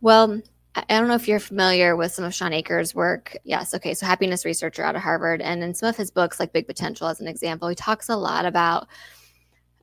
Well, 0.00 0.40
I 0.76 0.98
don't 0.98 1.08
know 1.08 1.14
if 1.14 1.26
you're 1.26 1.40
familiar 1.40 1.96
with 1.96 2.12
some 2.12 2.26
of 2.26 2.34
Shawn 2.34 2.52
Achor's 2.52 2.94
work. 2.94 3.34
Yes. 3.44 3.72
Okay. 3.74 3.94
So, 3.94 4.04
happiness 4.04 4.44
researcher 4.44 4.84
out 4.84 4.94
of 4.94 5.00
Harvard. 5.00 5.40
And 5.40 5.62
in 5.62 5.72
some 5.72 5.88
of 5.88 5.96
his 5.96 6.10
books, 6.10 6.38
like 6.38 6.52
Big 6.52 6.66
Potential, 6.66 7.08
as 7.08 7.18
an 7.18 7.28
example, 7.28 7.68
he 7.68 7.74
talks 7.74 8.10
a 8.10 8.16
lot 8.16 8.44
about 8.44 8.86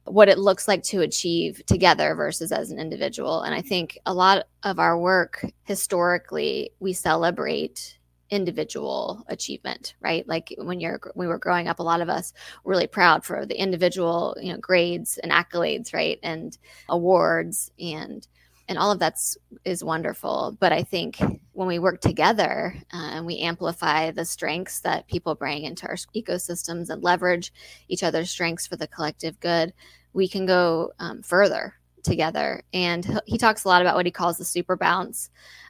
what 0.05 0.29
it 0.29 0.37
looks 0.37 0.67
like 0.67 0.83
to 0.83 1.01
achieve 1.01 1.61
together 1.65 2.15
versus 2.15 2.51
as 2.51 2.71
an 2.71 2.79
individual. 2.79 3.41
And 3.41 3.55
I 3.55 3.61
think 3.61 3.97
a 4.05 4.13
lot 4.13 4.47
of 4.63 4.79
our 4.79 4.97
work 4.97 5.45
historically, 5.63 6.71
we 6.79 6.93
celebrate 6.93 7.97
individual 8.29 9.23
achievement, 9.27 9.95
right? 10.01 10.27
Like 10.27 10.55
when 10.57 10.79
you're 10.79 10.99
we 11.15 11.27
were 11.27 11.37
growing 11.37 11.67
up, 11.67 11.79
a 11.79 11.83
lot 11.83 12.01
of 12.01 12.09
us 12.09 12.33
were 12.63 12.71
really 12.71 12.87
proud 12.87 13.23
for 13.23 13.45
the 13.45 13.59
individual, 13.59 14.35
you 14.41 14.51
know, 14.51 14.59
grades 14.59 15.19
and 15.19 15.31
accolades, 15.31 15.93
right? 15.93 16.19
And 16.23 16.57
awards. 16.89 17.71
And 17.79 18.27
and 18.67 18.77
all 18.77 18.91
of 18.91 18.99
that's 18.99 19.37
is 19.65 19.83
wonderful. 19.83 20.57
But 20.59 20.71
i 20.71 20.83
think 20.83 21.21
when 21.53 21.67
we 21.67 21.79
work 21.79 22.01
together 22.01 22.75
uh, 22.93 23.09
and 23.13 23.25
we 23.25 23.39
amplify 23.39 24.11
the 24.11 24.25
strengths 24.25 24.79
that 24.81 25.07
people 25.07 25.35
bring 25.35 25.63
into 25.63 25.87
our 25.87 25.95
ecosystems 26.15 26.89
and 26.89 27.03
leverage 27.03 27.53
each 27.89 28.03
other's 28.03 28.31
strengths 28.31 28.65
for 28.65 28.75
the 28.75 28.87
collective 28.87 29.39
good 29.39 29.73
we 30.13 30.27
can 30.27 30.45
go 30.45 30.91
um, 30.99 31.21
further 31.21 31.73
together. 32.03 32.61
And 32.73 33.19
he 33.25 33.37
talks 33.37 33.63
a 33.63 33.67
lot 33.67 33.81
about 33.81 33.95
what 33.95 34.05
he 34.05 34.11
calls 34.11 34.37
the 34.37 34.45
super 34.45 34.75
bounce 34.75 35.29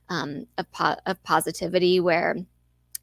um, 0.10 0.46
of, 0.58 0.70
po- 0.72 0.98
of 1.06 1.22
positivity 1.24 2.00
where 2.00 2.36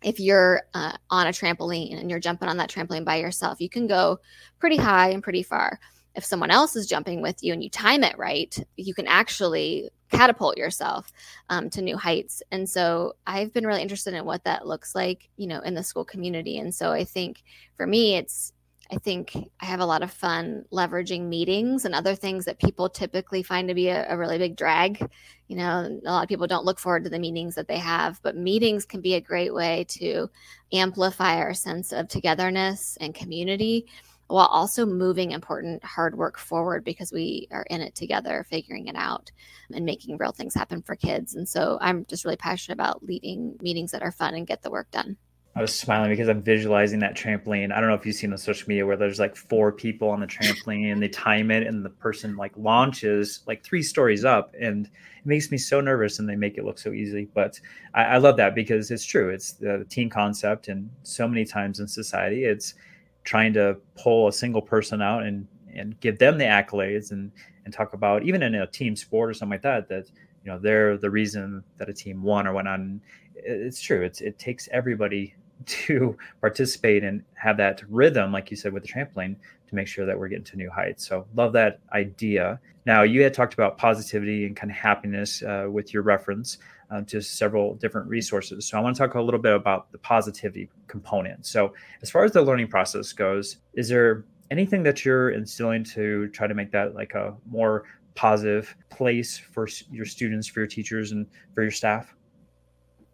if 0.02 0.18
you're 0.18 0.62
uh, 0.74 0.92
on 1.10 1.26
a 1.26 1.30
trampoline 1.30 1.98
and 1.98 2.10
you're 2.10 2.20
jumping 2.20 2.48
on 2.48 2.56
that 2.58 2.70
trampoline 2.70 3.04
by 3.04 3.16
yourself 3.16 3.60
you 3.60 3.68
can 3.68 3.86
go 3.86 4.18
pretty 4.58 4.76
high 4.76 5.10
and 5.10 5.22
pretty 5.22 5.42
far 5.42 5.78
if 6.14 6.24
someone 6.24 6.50
else 6.50 6.76
is 6.76 6.86
jumping 6.86 7.22
with 7.22 7.42
you 7.42 7.52
and 7.52 7.62
you 7.62 7.70
time 7.70 8.02
it 8.02 8.18
right, 8.18 8.56
you 8.76 8.94
can 8.94 9.06
actually 9.06 9.90
catapult 10.10 10.58
yourself 10.58 11.12
um, 11.48 11.70
to 11.70 11.82
new 11.82 11.96
heights. 11.96 12.42
And 12.50 12.68
so 12.68 13.14
I've 13.26 13.52
been 13.52 13.66
really 13.66 13.82
interested 13.82 14.14
in 14.14 14.24
what 14.24 14.44
that 14.44 14.66
looks 14.66 14.94
like, 14.94 15.28
you 15.36 15.46
know, 15.46 15.60
in 15.60 15.74
the 15.74 15.82
school 15.82 16.04
community. 16.04 16.58
And 16.58 16.74
so 16.74 16.90
I 16.90 17.04
think 17.04 17.42
for 17.76 17.86
me, 17.86 18.16
it's, 18.16 18.52
I 18.92 18.96
think 18.96 19.36
I 19.60 19.66
have 19.66 19.78
a 19.78 19.86
lot 19.86 20.02
of 20.02 20.10
fun 20.10 20.64
leveraging 20.72 21.28
meetings 21.28 21.84
and 21.84 21.94
other 21.94 22.16
things 22.16 22.44
that 22.46 22.58
people 22.58 22.88
typically 22.88 23.44
find 23.44 23.68
to 23.68 23.74
be 23.74 23.86
a, 23.86 24.12
a, 24.12 24.18
really 24.18 24.36
big 24.36 24.56
drag. 24.56 25.08
You 25.46 25.56
know, 25.56 26.00
a 26.04 26.10
lot 26.10 26.24
of 26.24 26.28
people 26.28 26.48
don't 26.48 26.64
look 26.64 26.80
forward 26.80 27.04
to 27.04 27.10
the 27.10 27.20
meetings 27.20 27.54
that 27.54 27.68
they 27.68 27.78
have, 27.78 28.20
but 28.24 28.36
meetings 28.36 28.84
can 28.84 29.00
be 29.00 29.14
a 29.14 29.20
great 29.20 29.54
way 29.54 29.84
to 29.90 30.28
amplify 30.72 31.36
our 31.36 31.54
sense 31.54 31.92
of 31.92 32.08
togetherness 32.08 32.98
and 33.00 33.14
community 33.14 33.86
while 34.30 34.46
also 34.46 34.86
moving 34.86 35.32
important 35.32 35.82
hard 35.84 36.16
work 36.16 36.38
forward 36.38 36.84
because 36.84 37.12
we 37.12 37.48
are 37.50 37.66
in 37.68 37.80
it 37.80 37.94
together, 37.94 38.46
figuring 38.48 38.86
it 38.86 38.96
out 38.96 39.30
and 39.72 39.84
making 39.84 40.16
real 40.18 40.32
things 40.32 40.54
happen 40.54 40.82
for 40.82 40.94
kids. 40.94 41.34
And 41.34 41.48
so 41.48 41.78
I'm 41.80 42.04
just 42.06 42.24
really 42.24 42.36
passionate 42.36 42.74
about 42.74 43.02
leading 43.04 43.56
meetings 43.60 43.90
that 43.90 44.02
are 44.02 44.12
fun 44.12 44.34
and 44.34 44.46
get 44.46 44.62
the 44.62 44.70
work 44.70 44.90
done. 44.90 45.16
I 45.56 45.62
was 45.62 45.74
smiling 45.74 46.10
because 46.10 46.28
I'm 46.28 46.42
visualizing 46.42 47.00
that 47.00 47.16
trampoline. 47.16 47.72
I 47.72 47.80
don't 47.80 47.88
know 47.88 47.96
if 47.96 48.06
you've 48.06 48.14
seen 48.14 48.30
on 48.30 48.38
social 48.38 48.68
media 48.68 48.86
where 48.86 48.96
there's 48.96 49.18
like 49.18 49.34
four 49.34 49.72
people 49.72 50.08
on 50.08 50.20
the 50.20 50.26
trampoline 50.28 50.92
and 50.92 51.02
they 51.02 51.08
time 51.08 51.50
it 51.50 51.66
and 51.66 51.84
the 51.84 51.90
person 51.90 52.36
like 52.36 52.52
launches 52.56 53.40
like 53.48 53.64
three 53.64 53.82
stories 53.82 54.24
up 54.24 54.54
and 54.60 54.86
it 54.86 55.26
makes 55.26 55.50
me 55.50 55.58
so 55.58 55.80
nervous 55.80 56.20
and 56.20 56.28
they 56.28 56.36
make 56.36 56.56
it 56.56 56.64
look 56.64 56.78
so 56.78 56.92
easy. 56.92 57.28
But 57.34 57.58
I, 57.94 58.04
I 58.04 58.16
love 58.18 58.36
that 58.36 58.54
because 58.54 58.92
it's 58.92 59.04
true. 59.04 59.30
It's 59.30 59.54
the 59.54 59.84
team 59.90 60.08
concept 60.08 60.68
and 60.68 60.88
so 61.02 61.26
many 61.26 61.44
times 61.44 61.80
in 61.80 61.88
society 61.88 62.44
it's 62.44 62.74
trying 63.24 63.52
to 63.52 63.76
pull 63.96 64.28
a 64.28 64.32
single 64.32 64.62
person 64.62 65.02
out 65.02 65.22
and 65.22 65.46
and 65.72 65.98
give 66.00 66.18
them 66.18 66.38
the 66.38 66.44
accolades 66.44 67.12
and 67.12 67.30
and 67.64 67.72
talk 67.72 67.92
about 67.92 68.22
even 68.22 68.42
in 68.42 68.54
a 68.54 68.66
team 68.66 68.96
sport 68.96 69.30
or 69.30 69.34
something 69.34 69.54
like 69.54 69.62
that 69.62 69.88
that 69.88 70.10
you 70.44 70.50
know 70.50 70.58
they're 70.58 70.96
the 70.96 71.10
reason 71.10 71.62
that 71.76 71.88
a 71.88 71.92
team 71.92 72.22
won 72.22 72.46
or 72.46 72.52
went 72.52 72.68
on 72.68 73.00
it's 73.44 73.80
true. 73.80 74.02
It's 74.02 74.20
it 74.20 74.38
takes 74.38 74.68
everybody 74.72 75.34
to 75.66 76.16
participate 76.40 77.04
and 77.04 77.22
have 77.34 77.58
that 77.58 77.82
rhythm 77.88 78.32
like 78.32 78.50
you 78.50 78.56
said 78.56 78.72
with 78.72 78.82
the 78.82 78.88
trampoline 78.88 79.36
to 79.68 79.74
make 79.74 79.86
sure 79.86 80.06
that 80.06 80.18
we're 80.18 80.28
getting 80.28 80.44
to 80.44 80.56
new 80.56 80.70
heights. 80.70 81.06
So 81.06 81.26
love 81.34 81.52
that 81.52 81.80
idea. 81.92 82.58
Now 82.86 83.02
you 83.02 83.22
had 83.22 83.34
talked 83.34 83.54
about 83.54 83.76
positivity 83.76 84.46
and 84.46 84.56
kind 84.56 84.70
of 84.70 84.76
happiness 84.76 85.42
uh, 85.42 85.66
with 85.70 85.92
your 85.92 86.02
reference 86.02 86.58
uh, 86.90 87.02
to 87.02 87.20
several 87.20 87.74
different 87.74 88.08
resources. 88.08 88.66
So 88.66 88.78
I 88.78 88.80
want 88.80 88.96
to 88.96 89.00
talk 89.00 89.14
a 89.14 89.20
little 89.20 89.40
bit 89.40 89.54
about 89.54 89.92
the 89.92 89.98
positivity 89.98 90.70
component. 90.88 91.46
So 91.46 91.72
as 92.02 92.10
far 92.10 92.24
as 92.24 92.32
the 92.32 92.42
learning 92.42 92.68
process 92.68 93.12
goes, 93.12 93.58
is 93.74 93.88
there 93.88 94.24
anything 94.50 94.82
that 94.82 95.04
you're 95.04 95.30
instilling 95.30 95.84
to 95.84 96.28
try 96.28 96.46
to 96.46 96.54
make 96.54 96.72
that 96.72 96.94
like 96.94 97.14
a 97.14 97.34
more 97.48 97.84
positive 98.14 98.76
place 98.90 99.38
for 99.38 99.68
your 99.90 100.04
students, 100.04 100.48
for 100.48 100.60
your 100.60 100.66
teachers, 100.66 101.12
and 101.12 101.26
for 101.54 101.62
your 101.62 101.70
staff? 101.70 102.14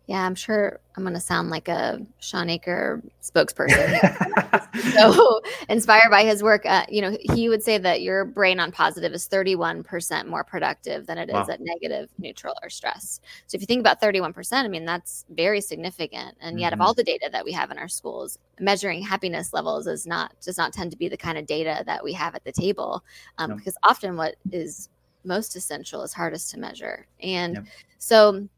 Yeah, 0.07 0.25
I'm 0.25 0.37
sure 0.37 0.79
I'm 0.97 1.03
going 1.03 1.15
to 1.15 1.21
sound 1.21 1.51
like 1.51 1.67
a 1.67 2.01
Shawn 2.21 2.49
Achor 2.49 3.03
spokesperson. 3.21 4.93
so 4.93 5.41
inspired 5.69 6.11
by 6.11 6.23
his 6.23 6.45
work, 6.45 6.65
uh, 6.65 6.87
you 6.89 7.03
know, 7.03 7.19
he 7.35 7.49
would 7.49 7.61
say 7.61 7.77
that 7.79 8.03
your 8.03 8.25
brain 8.25 8.61
on 8.61 8.71
positive 8.71 9.13
is 9.13 9.29
31% 9.29 10.29
more 10.29 10.45
productive 10.45 11.07
than 11.07 11.19
it 11.19 11.29
wow. 11.33 11.43
is 11.43 11.49
at 11.49 11.61
negative, 11.61 12.09
neutral, 12.19 12.55
or 12.63 12.71
stress. 12.71 13.21
So 13.49 13.57
if 13.57 13.63
you 13.63 13.67
think 13.67 13.81
about 13.81 14.01
31%, 14.01 14.53
I 14.53 14.69
mean, 14.69 14.85
that's 14.85 15.25
very 15.31 15.61
significant. 15.61 16.37
And 16.41 16.61
yet, 16.61 16.73
mm-hmm. 16.73 16.81
of 16.81 16.87
all 16.87 16.95
the 16.95 17.03
data 17.03 17.29
that 17.33 17.45
we 17.45 17.51
have 17.53 17.73
in 17.73 17.79
our 17.79 17.89
schools, 17.89 18.39
measuring 18.61 19.03
happiness 19.03 19.53
levels 19.53 19.89
is 19.89 20.07
not 20.07 20.41
does 20.41 20.57
not 20.57 20.73
tend 20.73 20.93
to 20.93 20.97
be 20.97 21.09
the 21.09 21.17
kind 21.17 21.37
of 21.37 21.47
data 21.47 21.83
that 21.85 22.05
we 22.05 22.13
have 22.13 22.37
at 22.37 22.45
the 22.45 22.53
table, 22.53 23.03
um, 23.39 23.51
no. 23.51 23.57
because 23.57 23.77
often 23.83 24.17
what 24.17 24.37
is 24.53 24.89
most 25.25 25.57
essential 25.57 26.03
is 26.03 26.13
hardest 26.13 26.53
to 26.53 26.61
measure. 26.61 27.09
And 27.21 27.67
so 27.99 28.49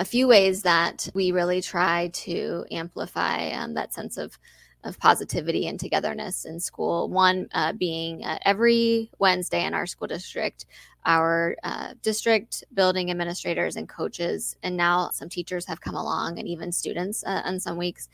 a 0.00 0.04
few 0.04 0.26
ways 0.26 0.62
that 0.62 1.08
we 1.12 1.30
really 1.30 1.60
try 1.60 2.08
to 2.14 2.64
amplify 2.70 3.50
um, 3.50 3.74
that 3.74 3.94
sense 3.94 4.16
of 4.16 4.36
of 4.82 4.98
positivity 4.98 5.66
and 5.66 5.78
togetherness 5.78 6.46
in 6.46 6.58
school. 6.58 7.06
One 7.10 7.50
uh, 7.52 7.74
being 7.74 8.24
uh, 8.24 8.38
every 8.46 9.10
Wednesday 9.18 9.66
in 9.66 9.74
our 9.74 9.86
school 9.86 10.08
district, 10.08 10.64
our 11.04 11.54
uh, 11.62 11.92
district 12.00 12.64
building 12.72 13.10
administrators 13.10 13.76
and 13.76 13.86
coaches, 13.86 14.56
and 14.62 14.78
now 14.78 15.10
some 15.12 15.28
teachers 15.28 15.66
have 15.66 15.82
come 15.82 15.96
along, 15.96 16.38
and 16.38 16.48
even 16.48 16.72
students 16.72 17.22
uh, 17.24 17.42
on 17.44 17.60
some 17.60 17.76
weeks 17.76 18.08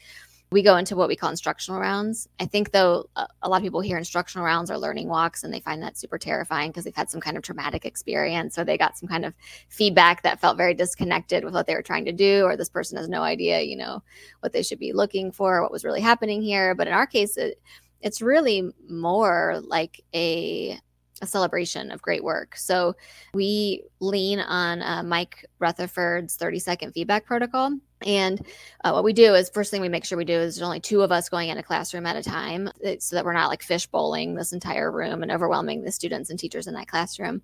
we 0.57 0.63
go 0.63 0.79
into 0.79 0.97
what 0.97 1.09
we 1.09 1.17
call 1.17 1.29
instructional 1.29 1.79
rounds. 1.79 2.31
I 2.41 2.47
think, 2.47 2.71
though, 2.71 3.11
a 3.15 3.47
lot 3.47 3.59
of 3.59 3.63
people 3.63 3.83
hear 3.83 3.99
instructional 3.99 4.47
rounds 4.47 4.71
are 4.71 4.79
learning 4.79 5.07
walks 5.07 5.45
and 5.45 5.53
they 5.53 5.61
find 5.61 5.83
that 5.83 5.99
super 5.99 6.17
terrifying 6.17 6.71
because 6.71 6.85
they've 6.85 6.97
had 6.97 7.11
some 7.11 7.21
kind 7.21 7.37
of 7.37 7.43
traumatic 7.43 7.85
experience 7.85 8.59
or 8.59 8.65
they 8.65 8.79
got 8.79 8.97
some 8.97 9.07
kind 9.07 9.27
of 9.27 9.35
feedback 9.69 10.23
that 10.23 10.41
felt 10.41 10.57
very 10.57 10.73
disconnected 10.73 11.45
with 11.45 11.53
what 11.53 11.67
they 11.67 11.75
were 11.75 11.83
trying 11.83 12.07
to 12.07 12.13
do, 12.13 12.45
or 12.45 12.57
this 12.57 12.71
person 12.71 12.97
has 12.97 13.07
no 13.07 13.21
idea, 13.21 13.61
you 13.61 13.77
know, 13.77 14.03
what 14.41 14.55
they 14.55 14.63
should 14.63 14.79
be 14.79 14.95
looking 14.95 15.31
for, 15.31 15.61
what 15.61 15.71
was 15.71 15.85
really 15.85 16.01
happening 16.01 16.41
here. 16.41 16.75
But 16.75 16.87
in 16.87 16.95
our 16.95 17.07
case, 17.07 17.37
it, 17.37 17.61
it's 18.01 18.23
really 18.23 18.73
more 18.89 19.61
like 19.63 20.03
a 20.15 20.81
a 21.23 21.27
celebration 21.27 21.91
of 21.91 22.03
great 22.03 22.25
work. 22.25 22.57
So 22.57 22.95
we 23.33 23.85
lean 24.01 24.41
on 24.41 24.81
uh, 24.81 25.03
Mike 25.03 25.45
Rutherford's 25.59 26.37
30 26.37 26.59
second 26.59 26.93
feedback 26.93 27.27
protocol. 27.27 27.73
And 28.05 28.45
uh, 28.85 28.93
what 28.93 29.05
we 29.05 29.13
do 29.13 29.35
is 29.35 29.49
first 29.49 29.71
thing 29.71 29.81
we 29.81 29.89
make 29.89 30.05
sure 30.05 30.19
we 30.19 30.25
do 30.25 30.35
is 30.35 30.57
there's 30.57 30.67
only 30.67 30.81
two 30.81 31.03
of 31.03 31.13
us 31.13 31.29
going 31.29 31.49
in 31.49 31.59
a 31.59 31.63
classroom 31.63 32.07
at 32.07 32.17
a 32.17 32.23
time 32.23 32.69
eh, 32.85 32.97
so 32.99 33.17
that 33.17 33.25
we're 33.25 33.33
not 33.33 33.49
like 33.49 33.63
fish 33.63 33.87
bowling 33.87 34.35
this 34.35 34.53
entire 34.53 34.93
room 34.93 35.23
and 35.23 35.33
overwhelming 35.33 35.83
the 35.83 35.93
students 35.93 36.31
and 36.31 36.39
teachers 36.39 36.67
in 36.67 36.75
that 36.75 36.89
classroom. 36.89 37.43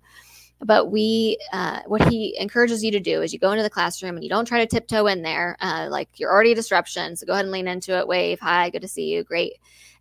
But 0.61 0.91
we, 0.91 1.37
uh, 1.51 1.81
what 1.87 2.07
he 2.07 2.37
encourages 2.39 2.83
you 2.83 2.91
to 2.91 2.99
do 2.99 3.21
is 3.21 3.33
you 3.33 3.39
go 3.39 3.51
into 3.51 3.63
the 3.63 3.69
classroom 3.69 4.15
and 4.15 4.23
you 4.23 4.29
don't 4.29 4.45
try 4.45 4.59
to 4.59 4.67
tiptoe 4.67 5.07
in 5.07 5.23
there. 5.23 5.57
Uh, 5.59 5.87
like 5.89 6.07
you're 6.17 6.31
already 6.31 6.51
a 6.51 6.55
disruption. 6.55 7.15
So 7.15 7.25
go 7.25 7.33
ahead 7.33 7.45
and 7.45 7.51
lean 7.51 7.67
into 7.67 7.97
it, 7.97 8.07
wave, 8.07 8.39
hi, 8.39 8.69
good 8.69 8.83
to 8.83 8.87
see 8.87 9.13
you, 9.13 9.23
great 9.23 9.53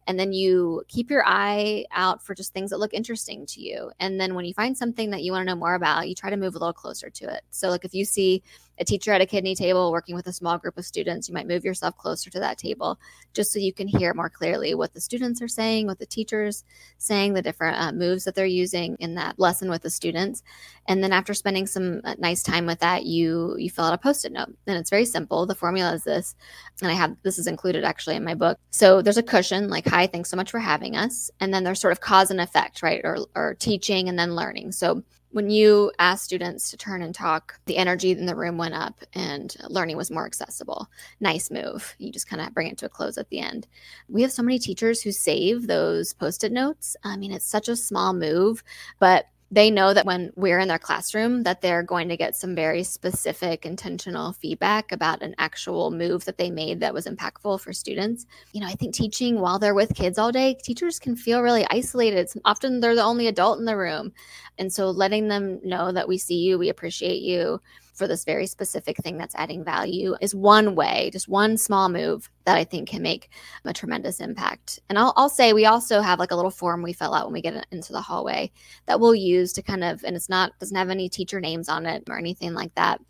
and 0.06 0.18
then 0.18 0.32
you 0.32 0.82
keep 0.88 1.10
your 1.10 1.22
eye 1.26 1.84
out 1.92 2.22
for 2.22 2.34
just 2.34 2.52
things 2.52 2.70
that 2.70 2.78
look 2.78 2.94
interesting 2.94 3.46
to 3.46 3.60
you 3.60 3.90
and 4.00 4.20
then 4.20 4.34
when 4.34 4.44
you 4.44 4.54
find 4.54 4.76
something 4.76 5.10
that 5.10 5.22
you 5.22 5.32
want 5.32 5.42
to 5.42 5.46
know 5.46 5.58
more 5.58 5.74
about 5.74 6.08
you 6.08 6.14
try 6.14 6.30
to 6.30 6.36
move 6.36 6.54
a 6.54 6.58
little 6.58 6.72
closer 6.72 7.08
to 7.10 7.24
it 7.32 7.42
so 7.50 7.68
like 7.68 7.84
if 7.84 7.94
you 7.94 8.04
see 8.04 8.42
a 8.78 8.84
teacher 8.84 9.12
at 9.12 9.20
a 9.20 9.26
kidney 9.26 9.54
table 9.54 9.92
working 9.92 10.14
with 10.14 10.26
a 10.26 10.32
small 10.32 10.58
group 10.58 10.76
of 10.78 10.84
students 10.84 11.28
you 11.28 11.34
might 11.34 11.48
move 11.48 11.64
yourself 11.64 11.96
closer 11.96 12.30
to 12.30 12.40
that 12.40 12.58
table 12.58 12.98
just 13.34 13.52
so 13.52 13.58
you 13.58 13.72
can 13.72 13.88
hear 13.88 14.14
more 14.14 14.30
clearly 14.30 14.74
what 14.74 14.92
the 14.94 15.00
students 15.00 15.40
are 15.42 15.48
saying 15.48 15.86
what 15.86 15.98
the 15.98 16.06
teachers 16.06 16.64
saying 16.98 17.34
the 17.34 17.42
different 17.42 17.78
uh, 17.78 17.92
moves 17.92 18.24
that 18.24 18.34
they're 18.34 18.46
using 18.46 18.96
in 19.00 19.14
that 19.14 19.38
lesson 19.38 19.70
with 19.70 19.82
the 19.82 19.90
students. 19.90 20.42
And 20.88 21.02
then 21.02 21.12
after 21.12 21.34
spending 21.34 21.66
some 21.66 22.00
uh, 22.04 22.14
nice 22.18 22.42
time 22.42 22.66
with 22.66 22.80
that 22.80 23.04
you 23.04 23.56
you 23.58 23.70
fill 23.70 23.84
out 23.84 23.94
a 23.94 23.98
post-it 23.98 24.32
note. 24.32 24.54
And 24.66 24.78
it's 24.78 24.90
very 24.90 25.04
simple. 25.04 25.46
The 25.46 25.54
formula 25.54 25.94
is 25.94 26.04
this 26.04 26.34
and 26.80 26.90
i 26.90 26.94
have 26.94 27.16
this 27.22 27.38
is 27.38 27.46
included 27.46 27.84
actually 27.84 28.16
in 28.16 28.24
my 28.24 28.34
book. 28.34 28.58
So 28.70 29.02
there's 29.02 29.18
a 29.18 29.22
cushion 29.22 29.68
like 29.68 29.86
hi 29.86 30.06
thanks 30.06 30.30
so 30.30 30.36
much 30.36 30.50
for 30.50 30.60
having 30.60 30.96
us. 30.96 31.30
And 31.40 31.52
then 31.52 31.64
there's 31.64 31.80
sort 31.80 31.92
of 31.92 32.00
cause 32.00 32.30
and 32.30 32.40
effect 32.40 32.82
right 32.82 33.00
or, 33.04 33.18
or 33.34 33.54
teaching 33.54 34.08
and 34.08 34.18
then 34.18 34.34
learning. 34.34 34.72
So 34.72 35.02
when 35.32 35.50
you 35.50 35.90
asked 35.98 36.24
students 36.24 36.70
to 36.70 36.76
turn 36.76 37.02
and 37.02 37.14
talk, 37.14 37.58
the 37.64 37.78
energy 37.78 38.10
in 38.10 38.26
the 38.26 38.36
room 38.36 38.58
went 38.58 38.74
up 38.74 39.02
and 39.14 39.54
learning 39.68 39.96
was 39.96 40.10
more 40.10 40.26
accessible. 40.26 40.88
Nice 41.20 41.50
move. 41.50 41.94
You 41.98 42.12
just 42.12 42.28
kind 42.28 42.42
of 42.42 42.54
bring 42.54 42.68
it 42.68 42.78
to 42.78 42.86
a 42.86 42.90
close 42.90 43.16
at 43.16 43.28
the 43.30 43.40
end. 43.40 43.66
We 44.08 44.22
have 44.22 44.32
so 44.32 44.42
many 44.42 44.58
teachers 44.58 45.00
who 45.00 45.10
save 45.10 45.66
those 45.66 46.12
post 46.12 46.44
it 46.44 46.52
notes. 46.52 46.96
I 47.02 47.16
mean, 47.16 47.32
it's 47.32 47.46
such 47.46 47.68
a 47.68 47.76
small 47.76 48.12
move, 48.12 48.62
but 48.98 49.26
they 49.52 49.70
know 49.70 49.92
that 49.92 50.06
when 50.06 50.32
we're 50.34 50.58
in 50.58 50.66
their 50.66 50.78
classroom 50.78 51.42
that 51.42 51.60
they're 51.60 51.82
going 51.82 52.08
to 52.08 52.16
get 52.16 52.34
some 52.34 52.54
very 52.54 52.82
specific 52.82 53.66
intentional 53.66 54.32
feedback 54.32 54.90
about 54.90 55.22
an 55.22 55.34
actual 55.36 55.90
move 55.90 56.24
that 56.24 56.38
they 56.38 56.50
made 56.50 56.80
that 56.80 56.94
was 56.94 57.06
impactful 57.06 57.60
for 57.60 57.72
students. 57.72 58.26
You 58.52 58.62
know 58.62 58.66
i 58.66 58.72
think 58.72 58.94
teaching 58.94 59.38
while 59.38 59.58
they're 59.58 59.74
with 59.74 59.94
kids 59.94 60.18
all 60.18 60.32
day 60.32 60.56
teachers 60.62 60.98
can 60.98 61.14
feel 61.14 61.42
really 61.42 61.66
isolated. 61.70 62.30
Often 62.44 62.80
they're 62.80 62.96
the 62.96 63.02
only 63.02 63.26
adult 63.26 63.58
in 63.58 63.66
the 63.66 63.76
room. 63.76 64.12
And 64.58 64.72
so 64.72 64.90
letting 64.90 65.28
them 65.28 65.60
know 65.62 65.92
that 65.92 66.08
we 66.08 66.18
see 66.18 66.36
you 66.36 66.58
we 66.58 66.70
appreciate 66.70 67.20
you 67.22 67.60
for 67.92 68.08
this 68.08 68.24
very 68.24 68.46
specific 68.46 68.96
thing 68.98 69.18
that's 69.18 69.34
adding 69.34 69.62
value 69.64 70.14
is 70.20 70.34
one 70.34 70.74
way, 70.74 71.10
just 71.12 71.28
one 71.28 71.58
small 71.58 71.88
move 71.88 72.30
that 72.44 72.56
I 72.56 72.64
think 72.64 72.88
can 72.88 73.02
make 73.02 73.30
a 73.64 73.72
tremendous 73.72 74.20
impact. 74.20 74.80
And 74.88 74.98
I'll, 74.98 75.12
I'll 75.16 75.28
say 75.28 75.52
we 75.52 75.66
also 75.66 76.00
have 76.00 76.18
like 76.18 76.30
a 76.30 76.36
little 76.36 76.50
form 76.50 76.82
we 76.82 76.92
fill 76.92 77.14
out 77.14 77.26
when 77.26 77.34
we 77.34 77.42
get 77.42 77.66
into 77.70 77.92
the 77.92 78.00
hallway 78.00 78.50
that 78.86 78.98
we'll 78.98 79.14
use 79.14 79.52
to 79.54 79.62
kind 79.62 79.84
of, 79.84 80.02
and 80.04 80.16
it's 80.16 80.28
not, 80.28 80.58
doesn't 80.58 80.76
have 80.76 80.90
any 80.90 81.08
teacher 81.08 81.40
names 81.40 81.68
on 81.68 81.86
it 81.86 82.04
or 82.08 82.18
anything 82.18 82.54
like 82.54 82.74
that 82.74 83.00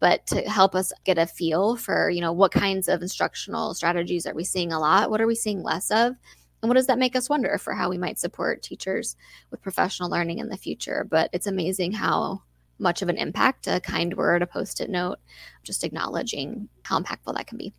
but 0.00 0.26
to 0.26 0.40
help 0.50 0.74
us 0.74 0.92
get 1.04 1.16
a 1.16 1.28
feel 1.28 1.76
for 1.76 2.10
you 2.10 2.20
know 2.20 2.32
what 2.32 2.50
kinds 2.50 2.88
of 2.88 3.02
instructional 3.02 3.72
strategies 3.72 4.26
are 4.26 4.34
we 4.34 4.42
seeing 4.42 4.72
a 4.72 4.80
lot? 4.80 5.10
What 5.10 5.20
are 5.20 5.28
we 5.28 5.36
seeing 5.36 5.62
less 5.62 5.92
of? 5.92 6.16
And 6.60 6.68
what 6.68 6.74
does 6.74 6.88
that 6.88 6.98
make 6.98 7.14
us 7.14 7.28
wonder 7.28 7.56
for 7.56 7.72
how 7.72 7.88
we 7.88 7.98
might 7.98 8.18
support 8.18 8.62
teachers 8.62 9.16
with 9.50 9.62
professional 9.62 10.10
learning 10.10 10.38
in 10.38 10.48
the 10.48 10.56
future? 10.56 11.06
But 11.08 11.30
it's 11.32 11.46
amazing 11.46 11.92
how 11.92 12.42
much 12.82 13.00
of 13.00 13.08
an 13.08 13.16
impact 13.16 13.66
a 13.66 13.80
kind 13.80 14.16
word 14.16 14.42
a 14.42 14.46
post-it 14.46 14.90
note 14.90 15.18
just 15.62 15.84
acknowledging 15.84 16.68
how 16.82 16.98
impactful 16.98 17.34
that 17.34 17.46
can 17.46 17.56
be 17.56 17.72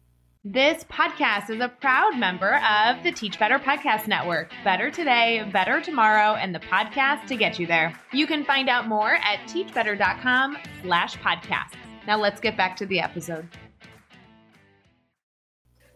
this 0.46 0.84
podcast 0.86 1.50
is 1.50 1.62
a 1.62 1.70
proud 1.70 2.18
member 2.18 2.56
of 2.58 3.02
the 3.02 3.14
Teach 3.14 3.40
Better 3.40 3.58
Podcast 3.58 4.10
Network. 4.10 4.52
Better 4.66 4.92
today, 4.92 5.50
better 5.54 5.80
tomorrow, 5.80 6.36
and 6.36 6.54
the 6.54 6.60
podcast 6.60 7.28
to 7.28 7.38
get 7.38 7.58
you 7.60 7.66
there. 7.66 7.98
You 8.12 8.28
can 8.28 8.44
find 8.44 8.68
out 8.68 8.90
more 8.90 9.14
at 9.14 9.40
teachbetter.com 9.48 10.58
slash 10.82 11.16
podcasts. 11.20 11.78
Now 12.08 12.18
let's 12.18 12.42
get 12.42 12.58
back 12.58 12.76
to 12.76 12.86
the 12.86 13.00
episode. 13.00 13.48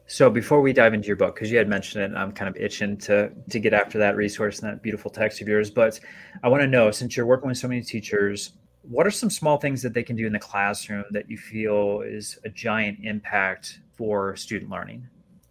So 0.05 0.29
before 0.29 0.61
we 0.61 0.71
dive 0.71 0.93
into 0.93 1.07
your 1.07 1.17
book, 1.17 1.35
because 1.35 1.51
you 1.51 1.57
had 1.57 1.67
mentioned 1.67 2.05
it, 2.05 2.17
I'm 2.17 2.31
kind 2.31 2.47
of 2.47 2.55
itching 2.55 2.95
to 2.99 3.29
to 3.49 3.59
get 3.59 3.73
after 3.73 3.97
that 3.97 4.15
resource 4.15 4.59
and 4.59 4.71
that 4.71 4.81
beautiful 4.81 5.11
text 5.11 5.41
of 5.41 5.49
yours. 5.49 5.69
But 5.69 5.99
I 6.41 6.47
want 6.47 6.61
to 6.61 6.67
know, 6.67 6.89
since 6.91 7.17
you're 7.17 7.25
working 7.25 7.49
with 7.49 7.57
so 7.57 7.67
many 7.67 7.81
teachers, 7.81 8.53
what 8.89 9.06
are 9.06 9.12
some 9.12 9.29
small 9.29 9.58
things 9.58 9.82
that 9.82 9.94
they 9.94 10.03
can 10.03 10.15
do 10.15 10.25
in 10.25 10.34
the 10.34 10.39
classroom 10.39 11.06
that 11.12 11.29
you 11.29 11.38
feel 11.38 12.01
is 12.01 12.39
a 12.46 12.50
giant 12.50 13.00
impact 13.03 13.79
for 13.96 14.36
student 14.36 14.72
learning? 14.72 15.08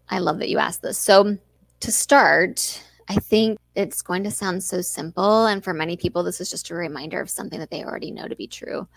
I 0.09 0.19
love 0.19 0.39
that 0.39 0.49
you 0.49 0.59
asked 0.59 0.83
this. 0.83 0.99
So 0.99 1.37
to 1.81 1.93
start, 1.93 2.83
I 3.09 3.17
think 3.17 3.59
it's 3.75 4.03
going 4.03 4.25
to 4.25 4.31
sound 4.31 4.63
so 4.63 4.81
simple. 4.81 5.47
And 5.47 5.63
for 5.63 5.75
many 5.75 5.97
people, 5.97 6.23
this 6.23 6.41
is 6.41 6.51
just 6.51 6.71
a 6.71 6.75
reminder 6.75 7.21
of 7.21 7.31
something 7.31 7.59
that 7.61 7.71
they 7.71 7.85
already 7.85 8.11
know 8.11 8.27
to 8.27 8.37
be 8.37 8.47
true. 8.47 8.89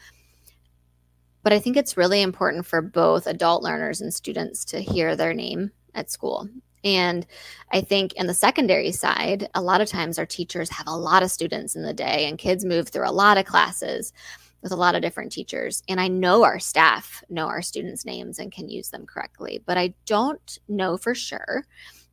But 1.44 1.54
I 1.54 1.60
think 1.60 1.78
it's 1.78 1.98
really 1.98 2.22
important 2.22 2.66
for 2.66 2.82
both 2.82 3.28
adult 3.28 3.64
learners 3.64 4.02
and 4.02 4.14
students 4.14 4.66
to 4.66 4.80
hear 4.80 5.16
their 5.16 5.34
name 5.34 5.72
at 5.96 6.12
school. 6.12 6.48
And 6.84 7.26
I 7.72 7.82
think 7.82 8.14
in 8.14 8.28
the 8.28 8.34
secondary 8.34 8.92
side, 8.92 9.50
a 9.54 9.62
lot 9.62 9.82
of 9.82 9.88
times 9.88 10.18
our 10.18 10.26
teachers 10.26 10.70
have 10.70 10.88
a 10.88 10.98
lot 10.98 11.24
of 11.24 11.32
students 11.32 11.76
in 11.76 11.84
the 11.84 11.94
day, 11.94 12.28
and 12.28 12.38
kids 12.38 12.66
move 12.66 12.90
through 12.90 13.10
a 13.10 13.12
lot 13.12 13.38
of 13.38 13.46
classes 13.46 14.14
with 14.62 14.72
a 14.72 14.78
lot 14.78 14.96
of 14.96 15.02
different 15.02 15.32
teachers. 15.32 15.84
And 15.88 16.00
I 16.02 16.08
know 16.08 16.44
our 16.44 16.60
staff 16.60 17.24
know 17.30 17.48
our 17.48 17.62
students' 17.62 18.06
names 18.06 18.40
and 18.40 18.52
can 18.52 18.70
use 18.70 18.90
them 18.90 19.06
correctly, 19.06 19.62
but 19.66 19.78
I 19.78 19.94
don't 20.06 20.60
know 20.68 20.98
for 20.98 21.16
sure 21.16 21.66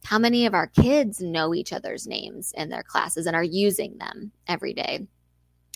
how 0.05 0.19
many 0.19 0.47
of 0.47 0.55
our 0.55 0.69
kids 0.69 1.21
know 1.21 1.55
each 1.55 1.73
other's 1.73 2.07
names 2.07 2.53
in 2.57 2.69
their 2.69 2.85
classes 2.85 3.27
and 3.27 3.35
are 3.35 3.43
using 3.43 3.99
them 3.99 4.31
every 4.47 4.73
day. 4.73 5.07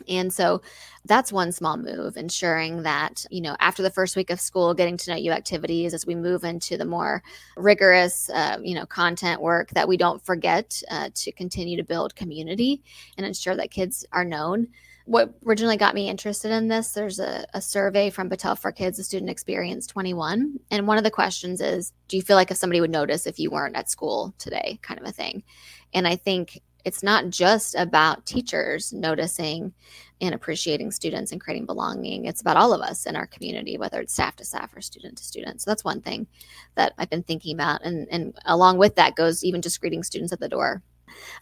And 0.08 0.32
so 0.32 0.62
that's 1.04 1.32
one 1.32 1.52
small 1.52 1.76
move, 1.76 2.16
ensuring 2.16 2.82
that, 2.82 3.24
you 3.30 3.40
know, 3.40 3.56
after 3.60 3.82
the 3.82 3.90
first 3.90 4.16
week 4.16 4.30
of 4.30 4.40
school, 4.40 4.74
getting 4.74 4.96
to 4.98 5.10
know 5.10 5.16
you 5.16 5.32
activities 5.32 5.94
as 5.94 6.06
we 6.06 6.14
move 6.14 6.44
into 6.44 6.76
the 6.76 6.84
more 6.84 7.22
rigorous, 7.56 8.28
uh, 8.30 8.58
you 8.62 8.74
know, 8.74 8.86
content 8.86 9.40
work, 9.40 9.70
that 9.70 9.88
we 9.88 9.96
don't 9.96 10.24
forget 10.24 10.82
uh, 10.90 11.08
to 11.14 11.32
continue 11.32 11.76
to 11.76 11.84
build 11.84 12.14
community 12.14 12.82
and 13.16 13.26
ensure 13.26 13.56
that 13.56 13.70
kids 13.70 14.04
are 14.12 14.24
known. 14.24 14.68
What 15.06 15.34
originally 15.44 15.76
got 15.76 15.94
me 15.94 16.08
interested 16.08 16.52
in 16.52 16.68
this, 16.68 16.92
there's 16.92 17.18
a, 17.18 17.46
a 17.54 17.60
survey 17.60 18.10
from 18.10 18.28
Battelle 18.28 18.58
for 18.58 18.70
Kids, 18.70 18.98
a 18.98 19.04
student 19.04 19.30
experience 19.30 19.86
21. 19.86 20.60
And 20.70 20.86
one 20.86 20.98
of 20.98 21.04
the 21.04 21.10
questions 21.10 21.60
is 21.60 21.92
Do 22.08 22.16
you 22.16 22.22
feel 22.22 22.36
like 22.36 22.50
if 22.50 22.56
somebody 22.58 22.80
would 22.80 22.90
notice 22.90 23.26
if 23.26 23.38
you 23.38 23.50
weren't 23.50 23.74
at 23.76 23.90
school 23.90 24.34
today, 24.38 24.78
kind 24.82 25.00
of 25.00 25.06
a 25.06 25.12
thing? 25.12 25.42
And 25.94 26.06
I 26.06 26.16
think 26.16 26.60
it's 26.84 27.02
not 27.02 27.30
just 27.30 27.74
about 27.74 28.26
teachers 28.26 28.92
noticing 28.92 29.72
and 30.20 30.34
appreciating 30.34 30.90
students 30.90 31.32
and 31.32 31.40
creating 31.40 31.66
belonging. 31.66 32.26
It's 32.26 32.40
about 32.40 32.56
all 32.56 32.72
of 32.72 32.80
us 32.80 33.06
in 33.06 33.16
our 33.16 33.26
community, 33.26 33.78
whether 33.78 34.00
it's 34.00 34.12
staff 34.12 34.36
to 34.36 34.44
staff 34.44 34.76
or 34.76 34.80
student 34.80 35.16
to 35.18 35.24
student. 35.24 35.60
So 35.60 35.70
that's 35.70 35.84
one 35.84 36.00
thing 36.00 36.26
that 36.74 36.92
I've 36.98 37.10
been 37.10 37.22
thinking 37.22 37.54
about. 37.54 37.82
And, 37.84 38.06
and 38.10 38.36
along 38.44 38.78
with 38.78 38.96
that 38.96 39.16
goes 39.16 39.44
even 39.44 39.62
just 39.62 39.80
greeting 39.80 40.02
students 40.02 40.32
at 40.32 40.40
the 40.40 40.48
door. 40.48 40.82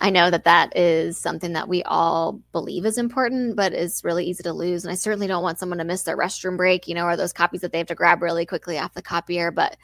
I 0.00 0.10
know 0.10 0.30
that 0.30 0.44
that 0.44 0.76
is 0.76 1.18
something 1.18 1.52
that 1.52 1.68
we 1.68 1.82
all 1.82 2.40
believe 2.52 2.86
is 2.86 2.98
important, 2.98 3.56
but 3.56 3.72
is 3.72 4.02
really 4.04 4.24
easy 4.24 4.42
to 4.44 4.52
lose. 4.52 4.84
And 4.84 4.92
I 4.92 4.94
certainly 4.94 5.26
don't 5.26 5.42
want 5.42 5.58
someone 5.58 5.78
to 5.78 5.84
miss 5.84 6.04
their 6.04 6.16
restroom 6.16 6.56
break, 6.56 6.88
you 6.88 6.94
know, 6.94 7.04
or 7.04 7.16
those 7.16 7.32
copies 7.32 7.60
that 7.60 7.72
they 7.72 7.78
have 7.78 7.86
to 7.88 7.94
grab 7.94 8.22
really 8.22 8.46
quickly 8.46 8.78
off 8.78 8.94
the 8.94 9.02
copier. 9.02 9.50
But, 9.50 9.76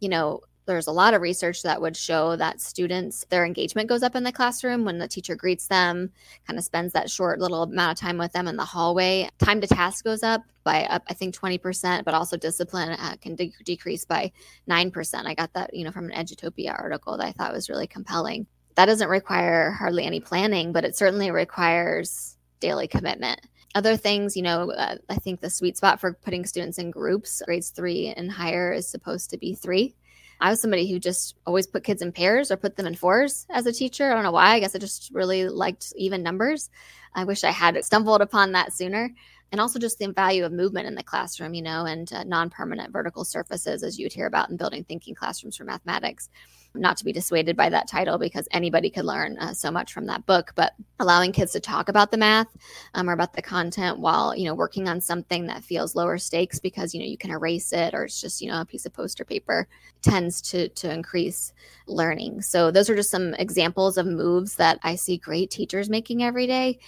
you 0.00 0.08
know, 0.08 0.40
there's 0.66 0.86
a 0.86 0.92
lot 0.92 1.14
of 1.14 1.22
research 1.22 1.62
that 1.62 1.80
would 1.80 1.96
show 1.96 2.36
that 2.36 2.60
students 2.60 3.24
their 3.30 3.44
engagement 3.44 3.88
goes 3.88 4.02
up 4.02 4.16
in 4.16 4.24
the 4.24 4.32
classroom 4.32 4.84
when 4.84 4.98
the 4.98 5.08
teacher 5.08 5.34
greets 5.34 5.68
them 5.68 6.10
kind 6.46 6.58
of 6.58 6.64
spends 6.64 6.92
that 6.92 7.10
short 7.10 7.40
little 7.40 7.62
amount 7.62 7.92
of 7.92 8.00
time 8.00 8.18
with 8.18 8.32
them 8.32 8.48
in 8.48 8.56
the 8.56 8.64
hallway. 8.64 9.28
Time 9.38 9.60
to 9.60 9.66
task 9.66 10.04
goes 10.04 10.22
up 10.22 10.42
by 10.64 10.84
up 10.86 11.04
i 11.08 11.14
think 11.14 11.32
20% 11.32 12.04
but 12.04 12.12
also 12.12 12.36
discipline 12.36 12.90
uh, 12.90 13.14
can 13.20 13.36
de- 13.36 13.52
decrease 13.64 14.04
by 14.04 14.30
9% 14.68 15.24
i 15.24 15.32
got 15.32 15.52
that 15.52 15.72
you 15.72 15.84
know 15.84 15.92
from 15.92 16.10
an 16.10 16.24
edutopia 16.26 16.76
article 16.76 17.16
that 17.16 17.24
i 17.24 17.32
thought 17.32 17.52
was 17.52 17.70
really 17.70 17.86
compelling. 17.86 18.46
That 18.74 18.86
doesn't 18.86 19.08
require 19.08 19.70
hardly 19.70 20.04
any 20.04 20.18
planning 20.18 20.72
but 20.72 20.84
it 20.84 20.96
certainly 20.96 21.30
requires 21.30 22.36
daily 22.60 22.88
commitment. 22.88 23.40
Other 23.74 23.96
things, 23.96 24.36
you 24.36 24.42
know, 24.42 24.70
uh, 24.72 24.96
I 25.08 25.16
think 25.16 25.40
the 25.40 25.50
sweet 25.50 25.76
spot 25.76 26.00
for 26.00 26.14
putting 26.14 26.46
students 26.46 26.78
in 26.78 26.90
groups, 26.90 27.42
grades 27.44 27.70
three 27.70 28.08
and 28.16 28.32
higher, 28.32 28.72
is 28.72 28.88
supposed 28.88 29.28
to 29.30 29.38
be 29.38 29.54
three. 29.54 29.94
I 30.40 30.50
was 30.50 30.60
somebody 30.60 30.90
who 30.90 30.98
just 30.98 31.36
always 31.46 31.66
put 31.66 31.84
kids 31.84 32.02
in 32.02 32.12
pairs 32.12 32.50
or 32.50 32.56
put 32.56 32.76
them 32.76 32.86
in 32.86 32.94
fours 32.94 33.46
as 33.50 33.66
a 33.66 33.72
teacher. 33.72 34.10
I 34.10 34.14
don't 34.14 34.24
know 34.24 34.32
why. 34.32 34.54
I 34.54 34.60
guess 34.60 34.74
I 34.74 34.78
just 34.78 35.10
really 35.12 35.48
liked 35.48 35.92
even 35.96 36.22
numbers. 36.22 36.70
I 37.14 37.24
wish 37.24 37.44
I 37.44 37.50
had 37.50 37.82
stumbled 37.84 38.20
upon 38.20 38.52
that 38.52 38.72
sooner. 38.72 39.10
And 39.52 39.60
also 39.60 39.78
just 39.78 39.98
the 39.98 40.12
value 40.12 40.44
of 40.44 40.52
movement 40.52 40.88
in 40.88 40.96
the 40.96 41.04
classroom, 41.04 41.54
you 41.54 41.62
know, 41.62 41.86
and 41.86 42.12
uh, 42.12 42.24
non 42.24 42.50
permanent 42.50 42.92
vertical 42.92 43.24
surfaces, 43.24 43.84
as 43.84 43.96
you 43.96 44.04
would 44.04 44.12
hear 44.12 44.26
about 44.26 44.50
in 44.50 44.56
building 44.56 44.82
thinking 44.84 45.14
classrooms 45.14 45.56
for 45.56 45.64
mathematics 45.64 46.28
not 46.78 46.96
to 46.96 47.04
be 47.04 47.12
dissuaded 47.12 47.56
by 47.56 47.68
that 47.68 47.88
title 47.88 48.18
because 48.18 48.48
anybody 48.50 48.90
could 48.90 49.04
learn 49.04 49.38
uh, 49.38 49.52
so 49.52 49.70
much 49.70 49.92
from 49.92 50.06
that 50.06 50.24
book 50.26 50.52
but 50.54 50.74
allowing 51.00 51.32
kids 51.32 51.52
to 51.52 51.60
talk 51.60 51.88
about 51.88 52.10
the 52.10 52.16
math 52.16 52.48
um, 52.94 53.08
or 53.08 53.12
about 53.12 53.32
the 53.32 53.42
content 53.42 53.98
while 53.98 54.36
you 54.36 54.44
know 54.44 54.54
working 54.54 54.88
on 54.88 55.00
something 55.00 55.46
that 55.46 55.64
feels 55.64 55.94
lower 55.94 56.18
stakes 56.18 56.58
because 56.58 56.94
you 56.94 57.00
know 57.00 57.06
you 57.06 57.18
can 57.18 57.30
erase 57.30 57.72
it 57.72 57.94
or 57.94 58.04
it's 58.04 58.20
just 58.20 58.40
you 58.40 58.50
know 58.50 58.60
a 58.60 58.64
piece 58.64 58.86
of 58.86 58.92
poster 58.92 59.24
paper 59.24 59.68
tends 60.02 60.40
to 60.40 60.68
to 60.70 60.92
increase 60.92 61.52
learning. 61.86 62.42
So 62.42 62.70
those 62.70 62.88
are 62.90 62.96
just 62.96 63.10
some 63.10 63.34
examples 63.34 63.96
of 63.98 64.06
moves 64.06 64.56
that 64.56 64.78
i 64.82 64.94
see 64.94 65.16
great 65.16 65.50
teachers 65.50 65.88
making 65.88 66.22
every 66.22 66.46
day 66.46 66.78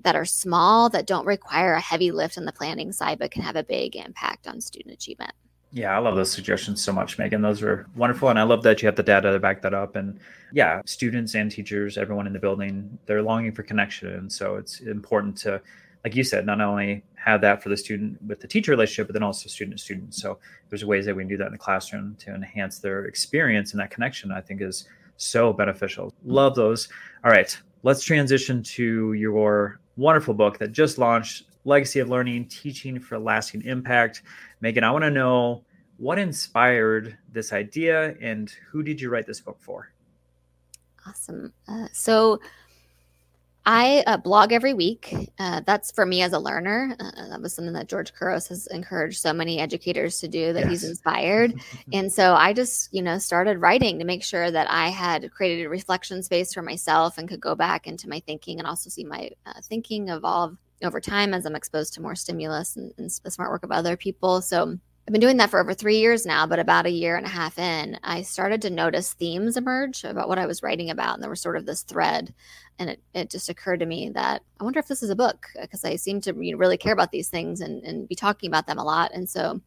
that 0.00 0.16
are 0.16 0.24
small 0.24 0.88
that 0.90 1.06
don't 1.06 1.26
require 1.26 1.74
a 1.74 1.80
heavy 1.80 2.10
lift 2.10 2.38
on 2.38 2.44
the 2.44 2.52
planning 2.52 2.92
side 2.92 3.18
but 3.18 3.30
can 3.30 3.42
have 3.42 3.56
a 3.56 3.62
big 3.62 3.96
impact 3.96 4.46
on 4.46 4.60
student 4.60 4.94
achievement 4.94 5.32
yeah, 5.76 5.94
I 5.94 5.98
love 5.98 6.16
those 6.16 6.30
suggestions 6.30 6.82
so 6.82 6.90
much, 6.90 7.18
Meghan. 7.18 7.42
Those 7.42 7.62
are 7.62 7.86
wonderful. 7.94 8.30
And 8.30 8.38
I 8.38 8.44
love 8.44 8.62
that 8.62 8.80
you 8.80 8.86
have 8.86 8.96
the 8.96 9.02
data 9.02 9.30
to 9.30 9.38
back 9.38 9.60
that 9.60 9.74
up. 9.74 9.94
And 9.94 10.18
yeah, 10.50 10.80
students 10.86 11.34
and 11.34 11.50
teachers, 11.50 11.98
everyone 11.98 12.26
in 12.26 12.32
the 12.32 12.38
building, 12.38 12.98
they're 13.04 13.20
longing 13.20 13.52
for 13.52 13.62
connection. 13.62 14.08
And 14.08 14.32
so 14.32 14.56
it's 14.56 14.80
important 14.80 15.36
to, 15.38 15.60
like 16.02 16.16
you 16.16 16.24
said, 16.24 16.46
not 16.46 16.62
only 16.62 17.04
have 17.16 17.42
that 17.42 17.62
for 17.62 17.68
the 17.68 17.76
student 17.76 18.22
with 18.22 18.40
the 18.40 18.48
teacher 18.48 18.70
relationship, 18.70 19.08
but 19.08 19.12
then 19.12 19.22
also 19.22 19.50
student 19.50 19.76
to 19.76 19.84
student. 19.84 20.14
So 20.14 20.38
there's 20.70 20.82
ways 20.82 21.04
that 21.04 21.14
we 21.14 21.24
can 21.24 21.28
do 21.28 21.36
that 21.36 21.46
in 21.48 21.52
the 21.52 21.58
classroom 21.58 22.16
to 22.20 22.34
enhance 22.34 22.78
their 22.78 23.04
experience 23.04 23.72
and 23.72 23.80
that 23.80 23.90
connection, 23.90 24.32
I 24.32 24.40
think 24.40 24.62
is 24.62 24.88
so 25.18 25.52
beneficial. 25.52 26.10
Love 26.24 26.54
those. 26.54 26.88
All 27.22 27.30
right, 27.30 27.54
let's 27.82 28.02
transition 28.02 28.62
to 28.62 29.12
your 29.12 29.78
wonderful 29.98 30.32
book 30.32 30.56
that 30.56 30.72
just 30.72 30.96
launched 30.96 31.42
Legacy 31.66 31.98
of 31.98 32.08
Learning, 32.08 32.46
Teaching 32.46 32.98
for 32.98 33.18
Lasting 33.18 33.62
Impact. 33.64 34.22
Meghan, 34.62 34.84
I 34.84 34.90
want 34.90 35.04
to 35.04 35.10
know 35.10 35.64
what 35.98 36.18
inspired 36.18 37.16
this 37.32 37.52
idea 37.52 38.14
and 38.20 38.50
who 38.70 38.82
did 38.82 39.00
you 39.00 39.10
write 39.10 39.26
this 39.26 39.40
book 39.40 39.56
for? 39.60 39.90
Awesome. 41.06 41.52
Uh, 41.68 41.86
so, 41.92 42.40
I 43.68 44.04
uh, 44.06 44.16
blog 44.16 44.52
every 44.52 44.74
week. 44.74 45.12
Uh, 45.40 45.60
that's 45.66 45.90
for 45.90 46.06
me 46.06 46.22
as 46.22 46.32
a 46.32 46.38
learner. 46.38 46.96
Uh, 47.00 47.28
that 47.30 47.42
was 47.42 47.52
something 47.52 47.74
that 47.74 47.88
George 47.88 48.14
Couros 48.14 48.46
has 48.46 48.68
encouraged 48.68 49.18
so 49.18 49.32
many 49.32 49.58
educators 49.58 50.20
to 50.20 50.28
do 50.28 50.52
that 50.52 50.60
yes. 50.60 50.70
he's 50.70 50.84
inspired. 50.84 51.60
and 51.92 52.12
so 52.12 52.34
I 52.34 52.52
just, 52.52 52.94
you 52.94 53.02
know, 53.02 53.18
started 53.18 53.58
writing 53.58 53.98
to 53.98 54.04
make 54.04 54.22
sure 54.22 54.52
that 54.52 54.70
I 54.70 54.90
had 54.90 55.32
created 55.32 55.66
a 55.66 55.68
reflection 55.68 56.22
space 56.22 56.54
for 56.54 56.62
myself 56.62 57.18
and 57.18 57.28
could 57.28 57.40
go 57.40 57.56
back 57.56 57.88
into 57.88 58.08
my 58.08 58.20
thinking 58.20 58.60
and 58.60 58.68
also 58.68 58.88
see 58.88 59.02
my 59.02 59.30
uh, 59.46 59.60
thinking 59.64 60.10
evolve 60.10 60.56
over 60.84 61.00
time 61.00 61.34
as 61.34 61.44
I'm 61.44 61.56
exposed 61.56 61.92
to 61.94 62.00
more 62.00 62.14
stimulus 62.14 62.76
and, 62.76 62.94
and 62.98 63.10
the 63.24 63.30
smart 63.32 63.50
work 63.50 63.64
of 63.64 63.72
other 63.72 63.96
people. 63.96 64.42
So 64.42 64.78
I've 65.06 65.12
been 65.12 65.20
doing 65.20 65.36
that 65.36 65.50
for 65.50 65.60
over 65.60 65.72
three 65.72 65.98
years 65.98 66.26
now, 66.26 66.48
but 66.48 66.58
about 66.58 66.86
a 66.86 66.90
year 66.90 67.14
and 67.14 67.24
a 67.24 67.28
half 67.28 67.60
in, 67.60 67.96
I 68.02 68.22
started 68.22 68.60
to 68.62 68.70
notice 68.70 69.12
themes 69.12 69.56
emerge 69.56 70.02
about 70.02 70.28
what 70.28 70.38
I 70.38 70.46
was 70.46 70.64
writing 70.64 70.90
about. 70.90 71.14
And 71.14 71.22
there 71.22 71.30
was 71.30 71.40
sort 71.40 71.56
of 71.56 71.64
this 71.64 71.82
thread. 71.82 72.34
And 72.80 72.90
it, 72.90 73.00
it 73.14 73.30
just 73.30 73.48
occurred 73.48 73.78
to 73.80 73.86
me 73.86 74.08
that 74.10 74.42
I 74.58 74.64
wonder 74.64 74.80
if 74.80 74.88
this 74.88 75.04
is 75.04 75.10
a 75.10 75.14
book 75.14 75.46
because 75.60 75.84
I 75.84 75.94
seem 75.94 76.20
to 76.22 76.32
really 76.32 76.76
care 76.76 76.92
about 76.92 77.12
these 77.12 77.28
things 77.28 77.60
and, 77.60 77.84
and 77.84 78.08
be 78.08 78.16
talking 78.16 78.48
about 78.48 78.66
them 78.66 78.78
a 78.78 78.84
lot. 78.84 79.12
And 79.14 79.28
so 79.28 79.60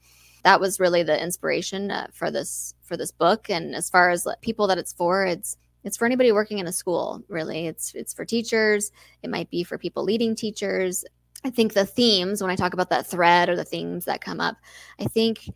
that 0.44 0.60
was 0.60 0.78
really 0.78 1.04
the 1.04 1.22
inspiration 1.22 1.90
uh, 1.90 2.08
for 2.12 2.30
this 2.30 2.74
for 2.84 2.98
this 2.98 3.12
book. 3.12 3.50
And 3.50 3.76
as 3.76 3.90
far 3.90 4.10
as 4.10 4.28
people 4.42 4.68
that 4.68 4.78
it's 4.78 4.92
for, 4.92 5.26
it's 5.26 5.56
it's 5.86 5.96
for 5.96 6.06
anybody 6.06 6.34
working 6.34 6.60
in 6.60 6.68
a 6.68 6.74
school 6.74 7.24
really 7.30 7.66
it's 7.66 7.94
it's 7.96 8.14
for 8.14 8.26
teachers 8.26 8.92
it 9.24 9.30
might 9.30 9.50
be 9.50 9.64
for 9.64 9.78
people 9.78 10.04
leading 10.04 10.36
teachers 10.36 11.06
I 11.44 11.50
think 11.50 11.74
the 11.74 11.86
themes, 11.86 12.42
when 12.42 12.52
I 12.52 12.56
talk 12.56 12.74
about 12.74 12.90
that 12.90 13.08
thread 13.08 13.50
or 13.50 13.56
the 13.56 13.64
themes 13.64 14.06
that 14.06 14.22
come 14.22 14.42
up, 14.42 14.58
I 15.00 15.06
think 15.06 15.50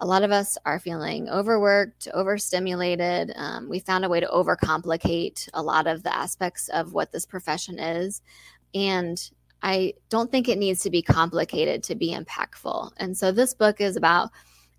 a 0.00 0.06
lot 0.06 0.22
of 0.22 0.32
us 0.32 0.56
are 0.64 0.78
feeling 0.78 1.28
overworked, 1.28 2.08
overstimulated. 2.14 3.32
Um, 3.36 3.68
we 3.68 3.80
found 3.80 4.04
a 4.04 4.08
way 4.08 4.20
to 4.20 4.26
overcomplicate 4.26 5.48
a 5.52 5.62
lot 5.62 5.86
of 5.86 6.02
the 6.02 6.14
aspects 6.14 6.68
of 6.68 6.92
what 6.92 7.12
this 7.12 7.26
profession 7.26 7.78
is. 7.78 8.22
And 8.74 9.30
I 9.62 9.94
don't 10.08 10.30
think 10.30 10.48
it 10.48 10.58
needs 10.58 10.80
to 10.80 10.90
be 10.90 11.02
complicated 11.02 11.82
to 11.84 11.94
be 11.94 12.14
impactful. 12.14 12.92
And 12.96 13.16
so 13.16 13.30
this 13.30 13.52
book 13.52 13.80
is 13.80 13.96
about, 13.96 14.30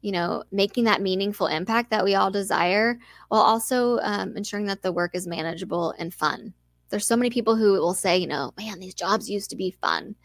you 0.02 0.12
know, 0.12 0.44
making 0.52 0.86
that 0.86 1.02
meaningful 1.02 1.48
impact 1.48 1.92
that 1.92 2.04
we 2.04 2.16
all 2.16 2.32
desire 2.32 2.98
while 3.28 3.42
also 3.42 4.00
um, 4.00 4.36
ensuring 4.36 4.66
that 4.68 4.82
the 4.82 4.92
work 4.92 5.14
is 5.14 5.28
manageable 5.28 5.94
and 6.00 6.12
fun. 6.12 6.54
There's 6.90 7.06
so 7.06 7.16
many 7.16 7.30
people 7.30 7.56
who 7.56 7.74
will 7.74 7.94
say, 7.94 8.18
you 8.18 8.28
know, 8.28 8.54
man, 8.58 8.80
these 8.80 8.96
jobs 8.96 9.30
used 9.30 9.52
to 9.52 9.56
be 9.56 9.72
fun 9.72 10.16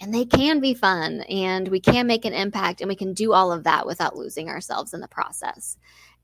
and 0.00 0.14
they 0.14 0.24
can 0.24 0.60
be 0.60 0.74
fun 0.74 1.22
and 1.22 1.68
we 1.68 1.80
can 1.80 2.06
make 2.06 2.24
an 2.24 2.32
impact 2.32 2.80
and 2.80 2.88
we 2.88 2.96
can 2.96 3.14
do 3.14 3.32
all 3.32 3.52
of 3.52 3.64
that 3.64 3.86
without 3.86 4.16
losing 4.16 4.48
ourselves 4.48 4.94
in 4.94 5.00
the 5.00 5.08
process. 5.08 5.76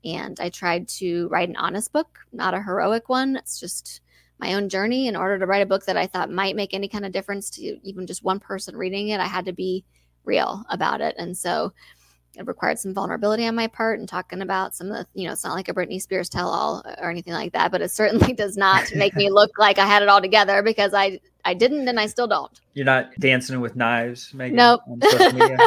And 0.03 0.39
i 0.39 0.49
tried 0.49 0.87
to 0.89 1.27
write 1.29 1.49
an 1.49 1.55
honest 1.55 1.91
book 1.91 2.19
not 2.31 2.53
a 2.53 2.61
heroic 2.61 3.09
one. 3.09 3.35
It's 3.35 3.59
just 3.59 4.01
my 4.39 4.53
own 4.53 4.69
journey. 4.69 5.07
In 5.07 5.15
order 5.15 5.39
to 5.39 5.45
write 5.45 5.61
a 5.63 5.65
book 5.67 5.85
that 5.85 5.97
i 5.97 6.07
thought 6.07 6.29
might 6.29 6.55
make 6.55 6.73
any 6.73 6.87
kind 6.87 7.05
of 7.05 7.11
difference 7.11 7.49
to 7.51 7.61
even 7.83 8.07
just 8.07 8.23
one 8.23 8.39
person 8.39 8.75
reading 8.75 9.09
it 9.09 9.19
i 9.19 9.25
had 9.25 9.45
to 9.45 9.53
be 9.53 9.83
real 10.25 10.63
about 10.69 11.01
it. 11.01 11.15
And 11.17 11.37
so 11.37 11.73
it 12.37 12.47
required 12.47 12.79
some 12.79 12.93
vulnerability 12.93 13.45
on 13.45 13.55
my 13.55 13.67
part 13.67 13.99
and 13.99 14.07
talking 14.07 14.41
about 14.41 14.75
some 14.75 14.91
of 14.91 14.97
the, 14.97 15.07
you 15.13 15.25
know, 15.25 15.33
it's 15.33 15.43
not 15.43 15.53
like 15.53 15.69
a 15.69 15.73
Britney 15.73 16.01
Spears 16.01 16.29
tell 16.29 16.49
all 16.49 16.83
or 16.99 17.09
anything 17.09 17.33
like 17.33 17.53
that, 17.53 17.71
but 17.71 17.81
it 17.81 17.91
certainly 17.91 18.33
does 18.43 18.57
not 18.57 18.93
make 18.95 19.15
me 19.15 19.29
look 19.29 19.51
like 19.57 19.77
I 19.77 19.85
had 19.85 20.01
it 20.01 20.09
all 20.09 20.21
together 20.21 20.61
because 20.61 20.93
I 20.93 21.19
I 21.43 21.53
didn't 21.53 21.87
and 21.87 21.99
I 21.99 22.07
still 22.07 22.27
don't. 22.27 22.59
You're 22.73 22.85
not 22.85 23.11
dancing 23.19 23.61
with 23.61 23.75
knives, 23.75 24.31
Meghan? 24.33 24.53
Nope. 24.53 24.81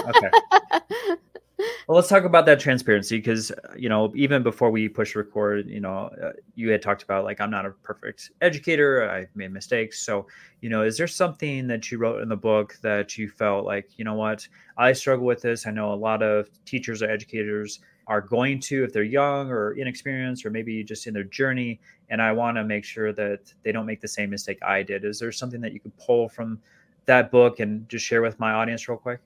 Okay. 0.09 1.17
Well, 1.59 1.97
let's 1.97 2.09
talk 2.09 2.25
about 2.25 2.47
that 2.47 2.61
transparency 2.61 3.17
because 3.17 3.51
you 3.77 3.89
know 3.89 4.13
even 4.15 4.43
before 4.43 4.71
we 4.71 4.89
push 4.89 5.15
record, 5.17 5.69
you 5.69 5.81
know, 5.81 6.11
uh, 6.23 6.33
you 6.55 6.71
had 6.71 6.83
talked 6.83 7.03
about 7.03 7.25
like 7.25 7.41
I'm 7.41 7.51
not 7.51 7.67
a 7.67 7.71
perfect 7.71 8.31
educator. 8.41 9.09
I've 9.09 9.35
made 9.35 9.53
mistakes. 9.53 10.01
So, 10.03 10.27
you 10.61 10.69
know, 10.69 10.83
is 10.83 10.97
there 10.97 11.09
something 11.09 11.67
that 11.67 11.91
you 11.91 11.99
wrote 11.99 12.23
in 12.23 12.29
the 12.29 12.37
book 12.37 12.77
that 12.83 13.19
you 13.19 13.29
felt 13.29 13.65
like, 13.65 13.99
you 13.99 14.05
know 14.05 14.15
what, 14.15 14.47
I 14.77 14.93
struggle 14.93 15.27
with 15.27 15.43
this. 15.43 15.67
I 15.67 15.71
know 15.71 15.93
a 15.93 15.95
lot 15.95 16.23
of 16.23 16.49
teachers 16.65 17.03
or 17.03 17.11
educators 17.11 17.81
are 18.09 18.23
going 18.23 18.59
to 18.59 18.85
if 18.85 18.93
they're 18.93 19.03
young 19.03 19.51
or 19.51 19.73
inexperienced 19.73 20.45
or 20.45 20.51
maybe 20.51 20.83
just 20.83 21.07
in 21.07 21.13
their 21.15 21.25
journey 21.25 21.79
and 22.09 22.21
i 22.23 22.33
want 22.33 22.57
to 22.57 22.65
make 22.65 22.85
sure 22.85 23.13
that 23.13 23.53
they 23.63 23.71
don't 23.71 23.87
make 23.87 24.01
the 24.01 24.09
same 24.09 24.31
mistake 24.31 24.59
i 24.63 24.83
did 24.83 25.05
is 25.05 25.19
there 25.19 25.31
something 25.31 25.61
that 25.61 25.73
you 25.73 25.79
could 25.79 25.97
pull 25.99 26.29
from 26.29 26.59
that 27.05 27.31
book 27.31 27.61
and 27.61 27.89
just 27.89 28.05
share 28.05 28.23
with 28.23 28.39
my 28.41 28.53
audience 28.53 28.89
real 28.89 28.99
quick 28.99 29.21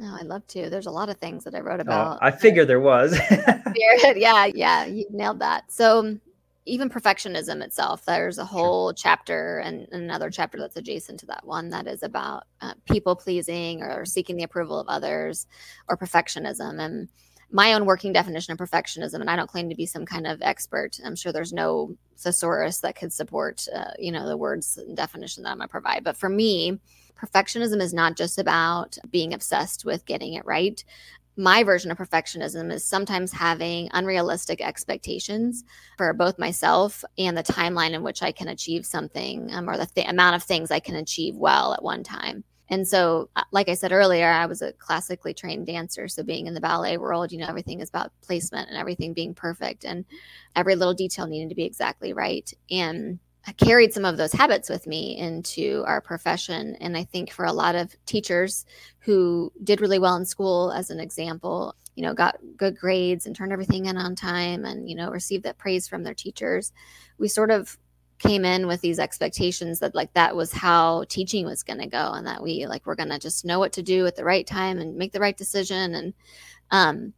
Oh, 0.00 0.16
I'd 0.20 0.26
love 0.26 0.46
to. 0.48 0.68
There's 0.68 0.86
a 0.86 0.90
lot 0.90 1.08
of 1.08 1.16
things 1.16 1.44
that 1.44 1.54
I 1.54 1.60
wrote 1.60 1.80
oh, 1.80 1.82
about. 1.82 2.18
I 2.20 2.30
figure 2.30 2.64
there 2.64 2.80
was. 2.80 3.18
yeah, 3.74 4.46
yeah, 4.46 4.84
you 4.84 5.06
nailed 5.10 5.40
that. 5.40 5.70
So 5.72 6.18
even 6.66 6.90
perfectionism 6.90 7.62
itself, 7.62 8.04
there's 8.04 8.38
a 8.38 8.44
whole 8.44 8.90
sure. 8.90 8.94
chapter 8.94 9.58
and 9.58 9.88
another 9.90 10.30
chapter 10.30 10.58
that's 10.58 10.76
adjacent 10.76 11.18
to 11.20 11.26
that 11.26 11.46
one 11.46 11.70
that 11.70 11.86
is 11.86 12.02
about 12.02 12.44
uh, 12.60 12.74
people 12.84 13.16
pleasing 13.16 13.82
or 13.82 14.04
seeking 14.04 14.36
the 14.36 14.44
approval 14.44 14.78
of 14.78 14.86
others 14.88 15.46
or 15.88 15.96
perfectionism. 15.96 16.78
And 16.80 17.08
my 17.50 17.72
own 17.72 17.86
working 17.86 18.12
definition 18.12 18.52
of 18.52 18.58
perfectionism, 18.58 19.20
and 19.20 19.30
I 19.30 19.36
don't 19.36 19.48
claim 19.48 19.70
to 19.70 19.74
be 19.74 19.86
some 19.86 20.04
kind 20.04 20.26
of 20.26 20.42
expert. 20.42 21.00
I'm 21.02 21.16
sure 21.16 21.32
there's 21.32 21.52
no 21.52 21.96
thesaurus 22.18 22.80
that 22.80 22.96
could 22.96 23.12
support, 23.12 23.66
uh, 23.74 23.92
you 23.98 24.12
know, 24.12 24.28
the 24.28 24.36
words 24.36 24.76
and 24.76 24.94
definition 24.96 25.42
that 25.42 25.50
I'm 25.50 25.58
going 25.58 25.68
to 25.68 25.72
provide. 25.72 26.04
But 26.04 26.18
for 26.18 26.28
me, 26.28 26.78
perfectionism 27.20 27.80
is 27.80 27.92
not 27.92 28.16
just 28.16 28.38
about 28.38 28.96
being 29.10 29.34
obsessed 29.34 29.84
with 29.84 30.06
getting 30.06 30.34
it 30.34 30.44
right. 30.44 30.82
My 31.36 31.62
version 31.62 31.90
of 31.90 31.98
perfectionism 31.98 32.72
is 32.72 32.84
sometimes 32.84 33.32
having 33.32 33.88
unrealistic 33.92 34.60
expectations 34.60 35.62
for 35.96 36.12
both 36.12 36.38
myself 36.38 37.04
and 37.16 37.36
the 37.36 37.44
timeline 37.44 37.92
in 37.92 38.02
which 38.02 38.22
I 38.22 38.32
can 38.32 38.48
achieve 38.48 38.84
something 38.84 39.52
um, 39.52 39.70
or 39.70 39.76
the 39.76 39.86
th- 39.86 40.08
amount 40.08 40.34
of 40.34 40.42
things 40.42 40.70
I 40.70 40.80
can 40.80 40.96
achieve 40.96 41.36
well 41.36 41.74
at 41.74 41.82
one 41.82 42.02
time. 42.02 42.42
And 42.70 42.86
so, 42.86 43.30
uh, 43.36 43.44
like 43.50 43.68
I 43.68 43.74
said 43.74 43.92
earlier, 43.92 44.28
I 44.28 44.46
was 44.46 44.62
a 44.62 44.72
classically 44.74 45.32
trained 45.32 45.66
dancer. 45.66 46.06
So, 46.06 46.22
being 46.22 46.46
in 46.46 46.54
the 46.54 46.60
ballet 46.60 46.98
world, 46.98 47.32
you 47.32 47.38
know, 47.38 47.46
everything 47.46 47.80
is 47.80 47.88
about 47.88 48.12
placement 48.20 48.68
and 48.68 48.76
everything 48.76 49.14
being 49.14 49.34
perfect 49.34 49.84
and 49.84 50.04
every 50.54 50.74
little 50.74 50.92
detail 50.92 51.26
needing 51.26 51.48
to 51.48 51.54
be 51.54 51.64
exactly 51.64 52.12
right. 52.12 52.52
And 52.70 53.20
Carried 53.56 53.92
some 53.92 54.04
of 54.04 54.16
those 54.16 54.32
habits 54.32 54.68
with 54.68 54.86
me 54.86 55.16
into 55.16 55.82
our 55.86 56.00
profession. 56.00 56.76
And 56.80 56.96
I 56.96 57.04
think 57.04 57.32
for 57.32 57.44
a 57.44 57.52
lot 57.52 57.74
of 57.74 57.94
teachers 58.04 58.66
who 59.00 59.52
did 59.64 59.80
really 59.80 59.98
well 59.98 60.16
in 60.16 60.24
school, 60.24 60.72
as 60.72 60.90
an 60.90 61.00
example, 61.00 61.74
you 61.94 62.02
know, 62.02 62.14
got 62.14 62.38
good 62.56 62.76
grades 62.76 63.26
and 63.26 63.34
turned 63.34 63.52
everything 63.52 63.86
in 63.86 63.96
on 63.96 64.14
time 64.14 64.64
and, 64.64 64.88
you 64.88 64.94
know, 64.94 65.10
received 65.10 65.44
that 65.44 65.58
praise 65.58 65.88
from 65.88 66.02
their 66.04 66.14
teachers, 66.14 66.72
we 67.18 67.28
sort 67.28 67.50
of 67.50 67.78
came 68.18 68.44
in 68.44 68.66
with 68.66 68.80
these 68.80 68.98
expectations 68.98 69.78
that 69.78 69.94
like 69.94 70.12
that 70.12 70.34
was 70.34 70.52
how 70.52 71.04
teaching 71.08 71.46
was 71.46 71.62
going 71.62 71.78
to 71.78 71.86
go 71.86 72.12
and 72.12 72.26
that 72.26 72.42
we 72.42 72.66
like 72.66 72.84
we're 72.84 72.96
going 72.96 73.08
to 73.08 73.18
just 73.18 73.44
know 73.44 73.58
what 73.58 73.72
to 73.72 73.82
do 73.82 74.06
at 74.06 74.16
the 74.16 74.24
right 74.24 74.46
time 74.46 74.78
and 74.78 74.96
make 74.96 75.12
the 75.12 75.20
right 75.20 75.36
decision 75.36 75.94
and 75.94 76.14
um 76.72 77.12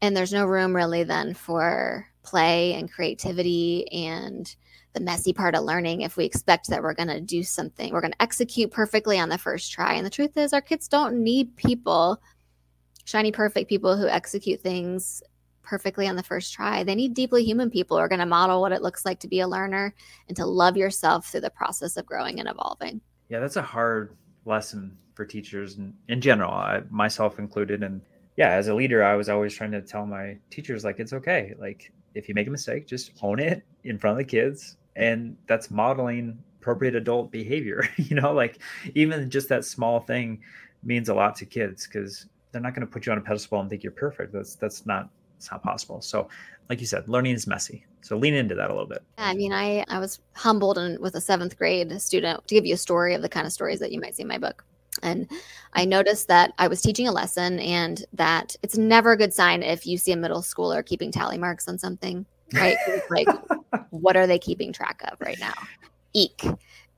and 0.00 0.16
there's 0.16 0.32
no 0.32 0.46
room 0.46 0.74
really 0.74 1.02
then 1.02 1.34
for 1.34 2.06
play 2.22 2.74
and 2.74 2.92
creativity 2.92 3.90
and 3.92 4.54
the 4.92 5.00
messy 5.00 5.32
part 5.32 5.54
of 5.54 5.64
learning 5.64 6.02
if 6.02 6.16
we 6.16 6.24
expect 6.24 6.68
that 6.68 6.82
we're 6.82 6.94
going 6.94 7.08
to 7.08 7.20
do 7.20 7.42
something, 7.42 7.92
we're 7.92 8.00
going 8.00 8.12
to 8.12 8.22
execute 8.22 8.70
perfectly 8.70 9.18
on 9.18 9.28
the 9.28 9.38
first 9.38 9.72
try. 9.72 9.94
And 9.94 10.04
the 10.04 10.10
truth 10.10 10.36
is, 10.36 10.52
our 10.52 10.60
kids 10.60 10.88
don't 10.88 11.22
need 11.22 11.56
people, 11.56 12.20
shiny, 13.04 13.32
perfect 13.32 13.68
people 13.68 13.96
who 13.96 14.06
execute 14.06 14.60
things 14.60 15.22
perfectly 15.62 16.08
on 16.08 16.16
the 16.16 16.22
first 16.22 16.52
try. 16.52 16.84
They 16.84 16.94
need 16.94 17.14
deeply 17.14 17.44
human 17.44 17.70
people 17.70 17.96
who 17.96 18.02
are 18.02 18.08
going 18.08 18.18
to 18.18 18.26
model 18.26 18.60
what 18.60 18.72
it 18.72 18.82
looks 18.82 19.04
like 19.04 19.20
to 19.20 19.28
be 19.28 19.40
a 19.40 19.48
learner 19.48 19.94
and 20.28 20.36
to 20.36 20.44
love 20.44 20.76
yourself 20.76 21.26
through 21.26 21.40
the 21.42 21.50
process 21.50 21.96
of 21.96 22.04
growing 22.04 22.38
and 22.40 22.48
evolving. 22.48 23.00
Yeah, 23.28 23.40
that's 23.40 23.56
a 23.56 23.62
hard 23.62 24.16
lesson 24.44 24.98
for 25.14 25.24
teachers 25.24 25.78
in, 25.78 25.94
in 26.08 26.20
general, 26.20 26.52
I, 26.52 26.82
myself 26.90 27.38
included. 27.38 27.82
And 27.82 28.02
yeah, 28.36 28.50
as 28.50 28.68
a 28.68 28.74
leader, 28.74 29.02
I 29.02 29.14
was 29.14 29.28
always 29.28 29.54
trying 29.54 29.72
to 29.72 29.80
tell 29.80 30.04
my 30.04 30.36
teachers, 30.50 30.84
like, 30.84 30.98
it's 30.98 31.12
okay. 31.12 31.54
Like, 31.58 31.92
if 32.14 32.28
you 32.28 32.34
make 32.34 32.48
a 32.48 32.50
mistake, 32.50 32.86
just 32.86 33.12
own 33.22 33.38
it 33.38 33.62
in 33.84 33.98
front 33.98 34.12
of 34.12 34.18
the 34.18 34.30
kids 34.30 34.76
and 34.96 35.36
that's 35.46 35.70
modeling 35.70 36.38
appropriate 36.60 36.94
adult 36.94 37.32
behavior 37.32 37.88
you 37.96 38.14
know 38.14 38.32
like 38.32 38.58
even 38.94 39.28
just 39.30 39.48
that 39.48 39.64
small 39.64 40.00
thing 40.00 40.40
means 40.82 41.08
a 41.08 41.14
lot 41.14 41.36
to 41.36 41.46
kids 41.46 41.86
because 41.86 42.26
they're 42.50 42.60
not 42.60 42.74
going 42.74 42.86
to 42.86 42.92
put 42.92 43.06
you 43.06 43.12
on 43.12 43.18
a 43.18 43.20
pedestal 43.20 43.60
and 43.60 43.70
think 43.70 43.82
you're 43.82 43.92
perfect. 43.92 44.32
That's 44.32 44.54
that's 44.54 44.86
not 44.86 45.08
it's 45.36 45.50
not 45.50 45.62
possible. 45.62 46.00
So 46.00 46.28
like 46.68 46.80
you 46.80 46.86
said 46.86 47.08
learning 47.08 47.34
is 47.34 47.46
messy. 47.46 47.84
So 48.02 48.16
lean 48.16 48.34
into 48.34 48.54
that 48.54 48.70
a 48.70 48.72
little 48.72 48.88
bit. 48.88 49.02
I 49.18 49.34
mean 49.34 49.52
i 49.52 49.84
i 49.88 49.98
was 49.98 50.20
humbled 50.34 50.78
and 50.78 50.98
with 50.98 51.14
a 51.14 51.20
seventh 51.20 51.56
grade 51.56 52.00
student 52.00 52.46
to 52.46 52.54
give 52.54 52.66
you 52.66 52.74
a 52.74 52.78
story 52.78 53.14
of 53.14 53.22
the 53.22 53.28
kind 53.28 53.46
of 53.46 53.52
stories 53.52 53.80
that 53.80 53.92
you 53.92 54.00
might 54.00 54.14
see 54.14 54.22
in 54.22 54.28
my 54.28 54.38
book. 54.38 54.64
And 55.02 55.30
I 55.72 55.86
noticed 55.86 56.28
that 56.28 56.52
I 56.58 56.68
was 56.68 56.82
teaching 56.82 57.08
a 57.08 57.12
lesson 57.12 57.58
and 57.60 58.04
that 58.12 58.54
it's 58.62 58.76
never 58.76 59.12
a 59.12 59.16
good 59.16 59.32
sign 59.32 59.62
if 59.62 59.86
you 59.86 59.96
see 59.96 60.12
a 60.12 60.16
middle 60.16 60.42
schooler 60.42 60.84
keeping 60.84 61.10
tally 61.10 61.38
marks 61.38 61.66
on 61.66 61.78
something 61.78 62.26
right? 62.54 62.76
like, 63.10 63.28
what 63.90 64.16
are 64.16 64.26
they 64.26 64.38
keeping 64.38 64.72
track 64.72 65.02
of 65.10 65.20
right 65.20 65.38
now? 65.38 65.54
Eek. 66.12 66.44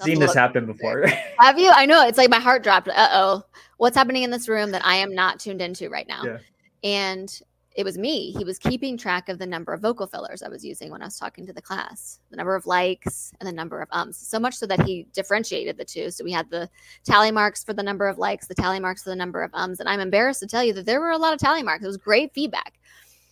Seen 0.00 0.18
this 0.18 0.34
happen 0.34 0.66
before. 0.66 1.06
Have 1.38 1.58
you? 1.58 1.70
I 1.72 1.86
know. 1.86 2.06
It's 2.06 2.18
like 2.18 2.30
my 2.30 2.40
heart 2.40 2.62
dropped. 2.62 2.88
Uh 2.88 3.08
oh. 3.12 3.42
What's 3.76 3.96
happening 3.96 4.22
in 4.22 4.30
this 4.30 4.48
room 4.48 4.70
that 4.72 4.84
I 4.84 4.96
am 4.96 5.14
not 5.14 5.38
tuned 5.38 5.62
into 5.62 5.88
right 5.88 6.06
now? 6.08 6.22
Yeah. 6.24 6.38
And 6.82 7.40
it 7.74 7.84
was 7.84 7.98
me. 7.98 8.30
He 8.30 8.44
was 8.44 8.58
keeping 8.58 8.96
track 8.96 9.28
of 9.28 9.38
the 9.38 9.46
number 9.46 9.72
of 9.72 9.80
vocal 9.80 10.06
fillers 10.06 10.42
I 10.42 10.48
was 10.48 10.64
using 10.64 10.90
when 10.90 11.02
I 11.02 11.06
was 11.06 11.18
talking 11.18 11.44
to 11.46 11.52
the 11.52 11.62
class, 11.62 12.20
the 12.30 12.36
number 12.36 12.54
of 12.54 12.66
likes 12.66 13.32
and 13.40 13.48
the 13.48 13.52
number 13.52 13.80
of 13.80 13.88
ums. 13.90 14.16
So 14.16 14.38
much 14.38 14.54
so 14.54 14.66
that 14.66 14.82
he 14.82 15.08
differentiated 15.12 15.76
the 15.76 15.84
two. 15.84 16.10
So 16.10 16.22
we 16.22 16.30
had 16.30 16.48
the 16.50 16.68
tally 17.02 17.32
marks 17.32 17.64
for 17.64 17.72
the 17.72 17.82
number 17.82 18.06
of 18.06 18.16
likes, 18.16 18.46
the 18.46 18.54
tally 18.54 18.78
marks 18.78 19.02
for 19.02 19.10
the 19.10 19.16
number 19.16 19.42
of 19.42 19.52
ums. 19.54 19.80
And 19.80 19.88
I'm 19.88 20.00
embarrassed 20.00 20.40
to 20.40 20.46
tell 20.46 20.62
you 20.62 20.72
that 20.74 20.86
there 20.86 21.00
were 21.00 21.10
a 21.10 21.18
lot 21.18 21.34
of 21.34 21.40
tally 21.40 21.64
marks. 21.64 21.82
It 21.82 21.88
was 21.88 21.96
great 21.96 22.32
feedback 22.32 22.74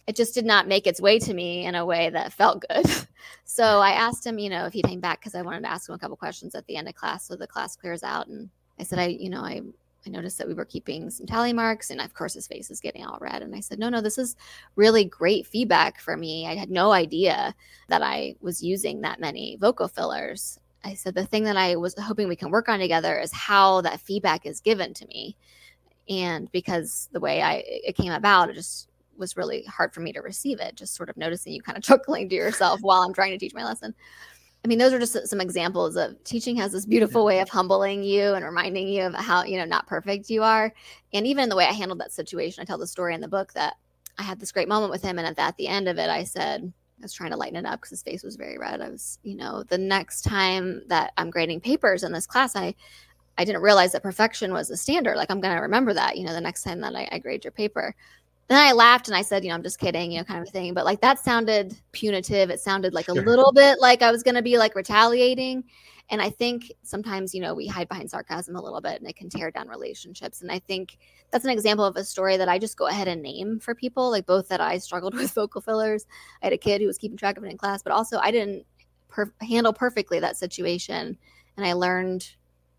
it 0.06 0.16
just 0.16 0.34
did 0.34 0.44
not 0.44 0.68
make 0.68 0.86
its 0.86 1.00
way 1.00 1.18
to 1.18 1.32
me 1.32 1.64
in 1.64 1.74
a 1.74 1.86
way 1.86 2.10
that 2.10 2.32
felt 2.32 2.64
good. 2.68 2.86
so 3.44 3.80
I 3.80 3.92
asked 3.92 4.26
him, 4.26 4.38
you 4.38 4.50
know, 4.50 4.66
if 4.66 4.72
he 4.72 4.82
came 4.82 5.00
back 5.00 5.20
because 5.20 5.34
I 5.34 5.42
wanted 5.42 5.62
to 5.62 5.70
ask 5.70 5.88
him 5.88 5.94
a 5.94 5.98
couple 5.98 6.16
questions 6.16 6.54
at 6.54 6.66
the 6.66 6.76
end 6.76 6.88
of 6.88 6.94
class 6.94 7.26
so 7.26 7.36
the 7.36 7.46
class 7.46 7.76
clears 7.76 8.02
out. 8.02 8.26
And 8.26 8.50
I 8.78 8.82
said, 8.82 8.98
I, 8.98 9.06
you 9.06 9.30
know, 9.30 9.42
I 9.42 9.62
I 10.06 10.10
noticed 10.10 10.38
that 10.38 10.48
we 10.48 10.54
were 10.54 10.64
keeping 10.64 11.10
some 11.10 11.26
tally 11.26 11.52
marks, 11.52 11.90
and 11.90 12.00
of 12.00 12.12
course, 12.14 12.34
his 12.34 12.48
face 12.48 12.70
is 12.70 12.80
getting 12.80 13.04
all 13.04 13.18
red. 13.20 13.42
And 13.42 13.54
I 13.54 13.60
said, 13.60 13.78
No, 13.78 13.88
no, 13.88 14.00
this 14.00 14.18
is 14.18 14.36
really 14.74 15.04
great 15.04 15.46
feedback 15.46 16.00
for 16.00 16.16
me. 16.16 16.46
I 16.46 16.56
had 16.56 16.70
no 16.70 16.92
idea 16.92 17.54
that 17.88 18.02
I 18.02 18.34
was 18.40 18.62
using 18.62 19.00
that 19.02 19.20
many 19.20 19.56
vocal 19.60 19.88
fillers. 19.88 20.58
I 20.84 20.94
said, 20.94 21.14
The 21.14 21.26
thing 21.26 21.44
that 21.44 21.56
I 21.56 21.76
was 21.76 21.94
hoping 21.96 22.28
we 22.28 22.36
can 22.36 22.50
work 22.50 22.68
on 22.68 22.80
together 22.80 23.18
is 23.18 23.32
how 23.32 23.80
that 23.82 24.00
feedback 24.00 24.44
is 24.44 24.60
given 24.60 24.92
to 24.94 25.06
me. 25.06 25.36
And 26.08 26.50
because 26.50 27.08
the 27.12 27.20
way 27.20 27.40
I 27.40 27.62
it 27.66 27.96
came 27.96 28.12
about, 28.12 28.50
it 28.50 28.54
just 28.54 28.88
was 29.22 29.36
really 29.36 29.62
hard 29.64 29.94
for 29.94 30.00
me 30.00 30.12
to 30.12 30.20
receive 30.20 30.60
it, 30.60 30.74
just 30.74 30.94
sort 30.94 31.08
of 31.08 31.16
noticing 31.16 31.54
you 31.54 31.62
kind 31.62 31.78
of 31.78 31.84
chuckling 31.84 32.28
to 32.28 32.34
yourself 32.34 32.80
while 32.82 33.02
I'm 33.02 33.14
trying 33.14 33.30
to 33.30 33.38
teach 33.38 33.54
my 33.54 33.64
lesson. 33.64 33.94
I 34.64 34.68
mean, 34.68 34.78
those 34.78 34.92
are 34.92 34.98
just 34.98 35.26
some 35.26 35.40
examples 35.40 35.96
of 35.96 36.22
teaching 36.24 36.56
has 36.56 36.72
this 36.72 36.86
beautiful 36.86 37.24
way 37.24 37.40
of 37.40 37.48
humbling 37.48 38.02
you 38.02 38.34
and 38.34 38.44
reminding 38.44 38.86
you 38.86 39.04
of 39.04 39.14
how, 39.14 39.42
you 39.42 39.56
know, 39.56 39.64
not 39.64 39.86
perfect 39.86 40.30
you 40.30 40.42
are. 40.42 40.72
And 41.12 41.26
even 41.26 41.44
in 41.44 41.48
the 41.48 41.56
way 41.56 41.64
I 41.64 41.72
handled 41.72 42.00
that 42.00 42.12
situation, 42.12 42.62
I 42.62 42.64
tell 42.64 42.78
the 42.78 42.86
story 42.86 43.14
in 43.14 43.20
the 43.20 43.28
book 43.28 43.52
that 43.54 43.76
I 44.18 44.22
had 44.22 44.38
this 44.38 44.52
great 44.52 44.68
moment 44.68 44.92
with 44.92 45.02
him. 45.02 45.18
And 45.18 45.26
at, 45.26 45.38
at 45.38 45.56
the 45.56 45.66
end 45.66 45.88
of 45.88 45.98
it, 45.98 46.10
I 46.10 46.22
said, 46.22 46.72
I 47.00 47.02
was 47.02 47.12
trying 47.12 47.32
to 47.32 47.36
lighten 47.36 47.56
it 47.56 47.66
up 47.66 47.80
because 47.80 47.90
his 47.90 48.02
face 48.02 48.22
was 48.22 48.36
very 48.36 48.56
red. 48.56 48.80
I 48.80 48.88
was, 48.88 49.18
you 49.24 49.36
know, 49.36 49.64
the 49.64 49.78
next 49.78 50.22
time 50.22 50.82
that 50.86 51.12
I'm 51.16 51.30
grading 51.30 51.60
papers 51.60 52.04
in 52.04 52.12
this 52.12 52.28
class, 52.28 52.54
I, 52.54 52.76
I 53.38 53.44
didn't 53.44 53.62
realize 53.62 53.90
that 53.92 54.02
perfection 54.04 54.52
was 54.52 54.68
the 54.68 54.76
standard. 54.76 55.16
Like 55.16 55.30
I'm 55.30 55.40
going 55.40 55.56
to 55.56 55.62
remember 55.62 55.92
that, 55.94 56.16
you 56.16 56.24
know, 56.24 56.34
the 56.34 56.40
next 56.40 56.62
time 56.62 56.80
that 56.82 56.94
I, 56.94 57.08
I 57.10 57.18
grade 57.18 57.44
your 57.44 57.50
paper 57.50 57.96
then 58.52 58.66
I 58.66 58.72
laughed 58.72 59.08
and 59.08 59.16
I 59.16 59.22
said, 59.22 59.44
you 59.44 59.50
know, 59.50 59.54
I'm 59.54 59.62
just 59.62 59.78
kidding, 59.78 60.12
you 60.12 60.18
know, 60.18 60.24
kind 60.24 60.42
of 60.42 60.48
thing. 60.48 60.74
But 60.74 60.84
like 60.84 61.00
that 61.00 61.18
sounded 61.18 61.76
punitive. 61.92 62.50
It 62.50 62.60
sounded 62.60 62.92
like 62.92 63.08
a 63.08 63.12
little 63.12 63.52
bit 63.52 63.80
like 63.80 64.02
I 64.02 64.10
was 64.10 64.22
going 64.22 64.34
to 64.34 64.42
be 64.42 64.58
like 64.58 64.74
retaliating. 64.74 65.64
And 66.10 66.20
I 66.20 66.28
think 66.28 66.72
sometimes, 66.82 67.34
you 67.34 67.40
know, 67.40 67.54
we 67.54 67.66
hide 67.66 67.88
behind 67.88 68.10
sarcasm 68.10 68.56
a 68.56 68.60
little 68.60 68.80
bit 68.80 69.00
and 69.00 69.08
it 69.08 69.16
can 69.16 69.30
tear 69.30 69.50
down 69.50 69.68
relationships. 69.68 70.42
And 70.42 70.50
I 70.50 70.58
think 70.58 70.98
that's 71.30 71.44
an 71.44 71.50
example 71.50 71.84
of 71.84 71.96
a 71.96 72.04
story 72.04 72.36
that 72.36 72.48
I 72.48 72.58
just 72.58 72.76
go 72.76 72.86
ahead 72.86 73.08
and 73.08 73.22
name 73.22 73.60
for 73.60 73.74
people. 73.74 74.10
Like 74.10 74.26
both 74.26 74.48
that 74.48 74.60
I 74.60 74.78
struggled 74.78 75.14
with 75.16 75.32
vocal 75.32 75.60
fillers. 75.60 76.06
I 76.42 76.46
had 76.46 76.52
a 76.52 76.58
kid 76.58 76.80
who 76.80 76.86
was 76.86 76.98
keeping 76.98 77.16
track 77.16 77.38
of 77.38 77.44
it 77.44 77.50
in 77.50 77.56
class, 77.56 77.82
but 77.82 77.92
also 77.92 78.18
I 78.18 78.30
didn't 78.30 78.66
per- 79.08 79.32
handle 79.40 79.72
perfectly 79.72 80.18
that 80.20 80.36
situation. 80.36 81.16
And 81.56 81.64
I 81.64 81.74
learned 81.74 82.28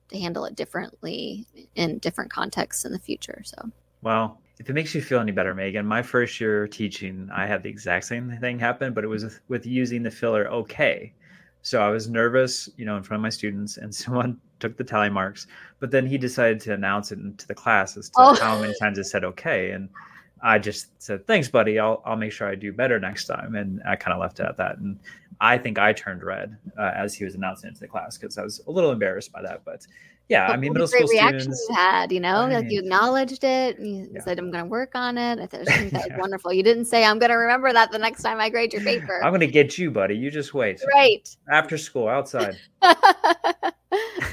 to 0.10 0.20
handle 0.20 0.46
it 0.46 0.56
differently 0.56 1.48
in 1.76 2.00
different 2.00 2.32
contexts 2.32 2.86
in 2.86 2.92
the 2.92 3.00
future. 3.00 3.42
So, 3.46 3.72
wow 4.02 4.38
if 4.64 4.70
it 4.70 4.74
makes 4.74 4.96
you 4.96 5.02
feel 5.02 5.20
any 5.20 5.34
better, 5.34 5.54
Meghan, 5.54 5.84
my 5.84 6.02
first 6.02 6.40
year 6.40 6.70
teaching, 6.70 7.30
I 7.34 7.46
had 7.46 7.64
the 7.64 7.70
exact 7.70 8.06
same 8.06 8.38
thing 8.40 8.58
happen, 8.58 8.94
but 8.94 9.04
it 9.04 9.08
was 9.08 9.42
with 9.50 9.66
using 9.66 10.04
the 10.04 10.10
filler 10.10 10.48
okay. 10.48 11.14
So 11.64 11.82
I 11.82 11.90
was 11.90 12.08
nervous, 12.08 12.70
you 12.78 12.86
know, 12.86 12.96
in 12.96 13.04
front 13.04 13.20
of 13.20 13.24
my 13.24 13.30
students, 13.30 13.76
and 13.76 13.94
someone 14.04 14.40
took 14.62 14.78
the 14.78 14.84
tally 14.86 15.10
marks, 15.10 15.48
but 15.82 15.92
then 15.92 16.06
he 16.06 16.18
decided 16.18 16.62
to 16.62 16.74
announce 16.74 17.12
it 17.12 17.20
into 17.20 17.46
the 17.46 17.54
class 17.54 17.98
as 17.98 18.08
to 18.12 18.16
oh. 18.20 18.36
how 18.36 18.58
many 18.58 18.74
times 18.80 18.98
it 18.98 19.04
said 19.04 19.26
okay. 19.26 19.72
And 19.72 19.90
I 20.42 20.60
just 20.60 21.02
said, 21.02 21.28
thanks, 21.28 21.50
buddy. 21.50 21.78
I'll, 21.78 22.02
I'll 22.06 22.16
make 22.16 22.32
sure 22.32 22.48
I 22.48 22.56
do 22.56 22.72
better 22.72 23.02
next 23.02 23.26
time. 23.26 23.56
And 23.56 23.82
I 23.86 23.98
kind 23.98 24.14
of 24.14 24.22
left 24.22 24.40
it 24.40 24.46
at 24.46 24.56
that. 24.56 24.78
And 24.78 24.98
I 25.42 25.58
think 25.58 25.78
I 25.78 25.92
turned 25.92 26.24
red 26.24 26.56
uh, 26.80 26.92
as 26.96 27.14
he 27.14 27.26
was 27.26 27.36
announcing 27.36 27.70
it 27.70 27.74
to 27.74 27.82
the 27.82 27.88
class 27.90 28.18
because 28.18 28.38
I 28.38 28.44
was 28.44 28.62
a 28.66 28.72
little 28.72 28.94
embarrassed 28.94 29.34
by 29.34 29.42
that. 29.42 29.66
But 29.66 29.86
yeah, 30.30 30.48
I 30.48 30.58
mean, 30.58 30.74
middle 30.74 30.88
school 30.88 31.08
students 31.08 31.66
you 31.70 31.76
had, 31.76 32.12
you 32.12 32.20
know, 32.20 32.46
right. 32.46 32.54
like 32.54 32.72
you 32.72 32.80
acknowledged 32.80 33.44
it. 33.44 33.78
You 33.80 34.10
yeah. 34.12 34.22
said, 34.24 34.40
"I'm 34.40 34.52
going 34.52 34.64
to 34.64 34.70
work 34.70 34.92
on 34.96 35.18
it." 35.18 35.40
I 35.40 35.46
think 35.48 35.66
that 35.66 35.92
was 35.92 36.06
yeah. 36.08 36.18
wonderful. 36.18 36.54
You 36.54 36.64
didn't 36.64 36.86
say, 36.86 37.04
"I'm 37.04 37.20
going 37.20 37.30
to 37.30 37.36
remember 37.36 37.74
that 37.74 37.92
the 37.92 38.00
next 38.00 38.24
time 38.24 38.40
I 38.40 38.50
grade 38.50 38.74
your 38.74 38.84
paper." 38.84 39.22
I'm 39.24 39.32
going 39.32 39.42
to 39.42 39.48
get 39.48 39.78
you, 39.78 39.92
buddy. 39.92 40.16
You 40.16 40.32
just 40.32 40.54
wait. 40.54 40.82
Right 40.94 41.28
after 41.50 41.78
school, 41.78 42.08
outside. 42.08 42.58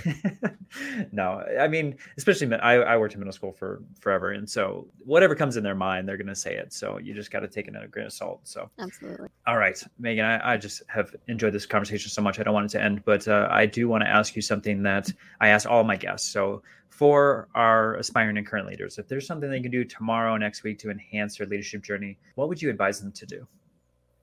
no, 1.13 1.45
I 1.59 1.69
mean, 1.69 1.97
especially 2.17 2.55
I, 2.55 2.75
I 2.77 2.97
worked 2.97 3.15
in 3.15 3.21
middle 3.21 3.33
school 3.33 3.53
for 3.53 3.83
forever, 4.01 4.33
and 4.33 4.49
so 4.49 4.87
whatever 5.05 5.35
comes 5.35 5.57
in 5.57 5.65
their 5.65 5.75
mind, 5.75 6.09
they're 6.09 6.17
going 6.17 6.27
to 6.27 6.35
say 6.35 6.57
it. 6.57 6.73
So 6.73 6.99
you 6.99 7.15
just 7.15 7.31
got 7.31 7.41
to 7.41 7.49
take 7.49 7.67
it 7.69 7.75
in 7.75 7.77
a 7.77 7.89
grain 7.89 8.07
of 8.07 8.13
salt. 8.13 8.41
So 8.45 8.71
absolutely. 8.79 9.29
All 9.47 9.57
right, 9.57 9.83
Meghan, 10.01 10.25
I, 10.25 10.55
I 10.55 10.57
just 10.57 10.83
have 10.89 11.15
enjoyed 11.29 11.53
this 11.53 11.67
conversation 11.67 12.11
so 12.11 12.23
much. 12.23 12.39
I 12.39 12.43
don't 12.43 12.55
want 12.55 12.67
it 12.67 12.79
to 12.79 12.83
end, 12.83 13.05
but 13.05 13.27
uh, 13.29 13.49
I 13.51 13.67
do 13.67 13.89
want 13.89 14.05
to 14.05 14.09
ask 14.09 14.37
you 14.37 14.43
something 14.43 14.83
that 14.85 15.11
I 15.41 15.49
ask 15.49 15.69
all 15.69 15.85
my 15.85 15.97
guests. 15.97 16.31
So 16.31 16.63
for 16.89 17.49
our 17.55 17.95
aspiring 17.95 18.37
and 18.37 18.47
current 18.47 18.67
leaders, 18.67 18.99
if 18.99 19.09
there's 19.09 19.27
something 19.27 19.51
they 19.51 19.61
can 19.61 19.71
do 19.71 19.85
tomorrow, 19.85 20.37
next 20.37 20.63
week 20.63 20.79
to 20.81 20.91
enhance 20.91 21.39
their 21.39 21.47
leadership 21.47 21.83
journey, 21.83 22.19
what 22.35 22.49
would 22.49 22.61
you 22.61 22.69
advise 22.69 23.01
them 23.01 23.13
to 23.13 23.27
do? 23.27 23.47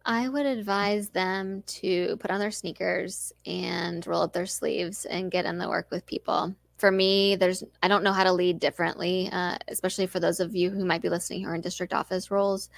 I 0.09 0.29
would 0.29 0.45
advise 0.45 1.09
them 1.09 1.63
to 1.67 2.15
put 2.21 2.31
on 2.31 2.39
their 2.39 2.49
sneakers 2.49 3.33
and 3.45 4.07
roll 4.07 4.21
up 4.21 4.31
their 4.31 4.45
sleeves 4.45 5.03
and 5.03 5.29
get 5.29 5.43
in 5.43 5.57
the 5.57 5.67
work 5.67 5.91
with 5.91 6.05
people. 6.05 6.55
For 6.77 6.91
me, 6.91 7.35
there's 7.35 7.61
I 7.83 7.89
don't 7.89 8.05
know 8.05 8.13
how 8.13 8.23
to 8.23 8.31
lead 8.31 8.59
differently, 8.59 9.29
uh, 9.33 9.57
especially 9.67 10.07
for 10.07 10.21
those 10.21 10.39
of 10.39 10.55
you 10.55 10.69
who 10.69 10.85
might 10.85 11.01
be 11.01 11.09
listening 11.09 11.43
who 11.43 11.49
are 11.49 11.55
in 11.55 11.61
district 11.61 11.91
office 11.91 12.31
roles. 12.31 12.69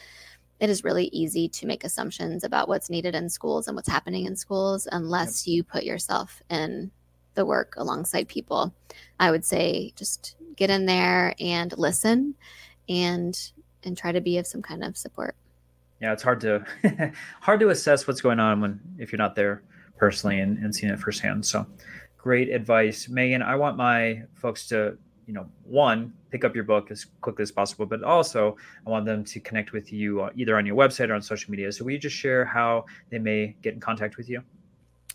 It 0.60 0.72
is 0.72 0.84
really 0.84 1.06
easy 1.14 1.48
to 1.50 1.68
make 1.68 1.84
assumptions 1.84 2.44
about 2.44 2.68
what's 2.68 2.90
needed 2.90 3.14
in 3.14 3.30
schools 3.30 3.68
and 3.68 3.76
what's 3.76 3.88
happening 3.88 4.26
in 4.26 4.36
schools 4.36 4.88
unless 4.92 5.48
you 5.48 5.64
put 5.64 5.84
yourself 5.84 6.42
in 6.50 6.90
the 7.36 7.46
work 7.46 7.76
alongside 7.78 8.28
people. 8.28 8.74
I 9.20 9.30
would 9.30 9.46
say 9.46 9.94
just 9.96 10.36
get 10.56 10.72
in 10.72 10.88
there 10.88 11.36
and 11.40 11.78
listen 11.78 12.34
and 12.90 13.40
and 13.84 13.96
try 13.96 14.12
to 14.12 14.20
be 14.20 14.40
of 14.40 14.48
some 14.48 14.64
kind 14.64 14.84
of 14.84 14.98
support 14.98 15.36
yeah, 16.02 16.14
it's 16.14 16.24
hard 16.24 16.42
to 16.42 16.66
hard 17.42 17.60
to 17.60 17.70
assess 17.70 18.08
what's 18.08 18.22
going 18.22 18.40
on 18.40 18.62
when 18.62 18.80
if 18.98 19.12
you're 19.12 19.18
not 19.18 19.36
there 19.36 19.64
personally 19.98 20.40
and, 20.40 20.58
and 20.60 20.74
seeing 20.74 20.92
it 20.92 21.00
firsthand. 21.00 21.46
So 21.46 21.66
great 22.18 22.50
advice. 22.50 23.08
Meghan, 23.08 23.44
I 23.44 23.56
want 23.56 23.78
my 23.78 24.24
folks 24.34 24.68
to, 24.70 24.98
you 25.26 25.34
know, 25.34 25.48
one, 25.64 26.14
pick 26.32 26.44
up 26.44 26.56
your 26.56 26.64
book 26.64 26.92
as 26.92 27.06
quickly 27.22 27.44
as 27.44 27.52
possible, 27.52 27.86
but 27.86 28.04
also 28.04 28.56
I 28.86 28.90
want 28.90 29.06
them 29.06 29.24
to 29.26 29.40
connect 29.40 29.74
with 29.74 29.92
you 29.92 30.22
uh, 30.22 30.30
either 30.36 30.58
on 30.58 30.66
your 30.66 30.76
website 30.76 31.10
or 31.10 31.14
on 31.14 31.22
social 31.22 31.52
media. 31.52 31.72
So 31.72 31.84
will 31.84 31.92
you 31.92 32.00
just 32.00 32.16
share 32.16 32.46
how 32.46 32.86
they 33.10 33.20
may 33.20 33.56
get 33.62 33.74
in 33.74 33.80
contact 33.80 34.18
with 34.18 34.30
you? 34.30 34.42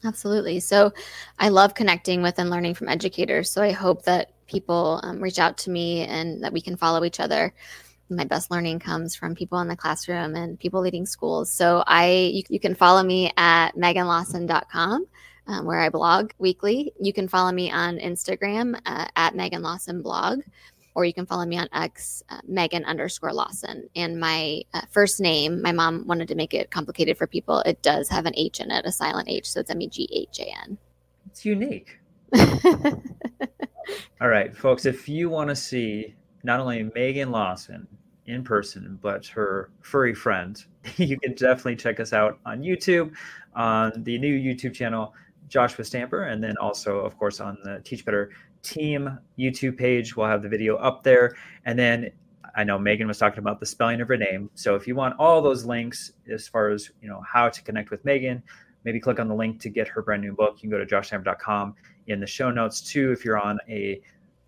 Absolutely. 0.04 0.60
So 0.60 0.92
I 1.38 1.48
love 1.48 1.74
connecting 1.74 2.20
with 2.20 2.38
and 2.38 2.50
learning 2.50 2.74
from 2.74 2.88
educators. 2.88 3.50
So 3.50 3.62
I 3.62 3.72
hope 3.72 4.02
that 4.02 4.32
people 4.46 5.00
um, 5.02 5.20
reach 5.22 5.38
out 5.38 5.56
to 5.58 5.70
me 5.70 6.02
and 6.02 6.44
that 6.44 6.52
we 6.52 6.60
can 6.60 6.76
follow 6.76 7.04
each 7.04 7.20
other 7.20 7.54
my 8.10 8.24
best 8.24 8.50
learning 8.50 8.80
comes 8.80 9.14
from 9.14 9.34
people 9.34 9.60
in 9.60 9.68
the 9.68 9.76
classroom 9.76 10.34
and 10.34 10.58
people 10.58 10.80
leading 10.80 11.06
schools. 11.06 11.52
So 11.52 11.82
I 11.86 12.30
you, 12.32 12.42
you 12.48 12.60
can 12.60 12.74
follow 12.74 13.02
me 13.02 13.32
at 13.36 13.72
meghanlawson.com. 13.76 15.06
Um, 15.46 15.66
where 15.66 15.80
I 15.80 15.90
blog 15.90 16.30
weekly. 16.38 16.94
You 16.98 17.12
can 17.12 17.28
follow 17.28 17.52
me 17.52 17.70
on 17.70 17.98
Instagram 17.98 18.80
uh, 18.86 19.04
at 19.14 19.34
Meghan 19.34 19.60
Lawson 19.60 20.00
blog, 20.00 20.40
or 20.94 21.04
you 21.04 21.12
can 21.12 21.26
follow 21.26 21.44
me 21.44 21.58
on 21.58 21.68
X, 21.70 22.22
uh, 22.30 22.40
Meghan 22.50 22.82
underscore 22.86 23.34
Lawson. 23.34 23.90
And 23.94 24.18
my 24.18 24.62
uh, 24.72 24.80
first 24.90 25.20
name, 25.20 25.60
my 25.60 25.70
mom 25.70 26.06
wanted 26.06 26.28
to 26.28 26.34
make 26.34 26.54
it 26.54 26.70
complicated 26.70 27.18
for 27.18 27.26
people. 27.26 27.58
It 27.60 27.82
does 27.82 28.08
have 28.08 28.24
an 28.24 28.32
H 28.38 28.60
in 28.60 28.70
it, 28.70 28.86
a 28.86 28.92
silent 28.92 29.28
H. 29.28 29.50
So 29.50 29.60
it's 29.60 29.70
M 29.70 29.82
E 29.82 29.88
G 29.88 30.08
H 30.12 30.40
A 30.40 30.46
N. 30.64 30.78
It's 31.26 31.44
unique. 31.44 31.98
All 34.20 34.28
right, 34.28 34.56
folks, 34.56 34.86
if 34.86 35.10
you 35.10 35.28
want 35.28 35.50
to 35.50 35.56
see 35.56 36.14
not 36.44 36.60
only 36.60 36.84
Meghan 36.84 37.30
Lawson 37.30 37.88
in 38.26 38.44
person, 38.44 38.98
but 39.02 39.26
her 39.26 39.70
furry 39.80 40.14
friend, 40.14 40.62
you 40.96 41.18
can 41.18 41.34
definitely 41.34 41.76
check 41.76 41.98
us 41.98 42.12
out 42.12 42.38
on 42.46 42.60
YouTube, 42.62 43.12
on 43.56 43.92
the 44.04 44.18
new 44.18 44.38
YouTube 44.38 44.74
channel, 44.74 45.14
Joshua 45.48 45.84
Stamper, 45.84 46.24
and 46.24 46.42
then 46.42 46.56
also, 46.58 46.98
of 46.98 47.18
course, 47.18 47.40
on 47.40 47.58
the 47.64 47.80
Teach 47.84 48.04
Better 48.04 48.30
Team 48.62 49.18
YouTube 49.38 49.76
page. 49.76 50.16
We'll 50.16 50.26
have 50.26 50.42
the 50.42 50.48
video 50.48 50.76
up 50.76 51.02
there. 51.02 51.36
And 51.64 51.78
then 51.78 52.10
I 52.54 52.64
know 52.64 52.78
Meghan 52.78 53.06
was 53.06 53.18
talking 53.18 53.40
about 53.40 53.60
the 53.60 53.66
spelling 53.66 54.00
of 54.00 54.08
her 54.08 54.16
name. 54.16 54.50
So 54.54 54.74
if 54.74 54.86
you 54.86 54.94
want 54.94 55.16
all 55.18 55.42
those 55.42 55.64
links 55.64 56.12
as 56.30 56.46
far 56.46 56.70
as 56.70 56.90
you 57.02 57.08
know 57.08 57.22
how 57.26 57.48
to 57.48 57.62
connect 57.62 57.90
with 57.90 58.04
Meghan, 58.04 58.42
maybe 58.84 59.00
click 59.00 59.18
on 59.18 59.28
the 59.28 59.34
link 59.34 59.60
to 59.60 59.68
get 59.68 59.88
her 59.88 60.02
brand 60.02 60.22
new 60.22 60.32
book. 60.32 60.56
You 60.56 60.68
can 60.68 60.70
go 60.70 60.84
to 60.84 60.86
joshstamper.com 60.86 61.74
in 62.06 62.20
the 62.20 62.26
show 62.26 62.50
notes 62.50 62.80
too. 62.80 63.12
If 63.12 63.24
you're 63.24 63.38
on 63.38 63.58
a 63.68 64.00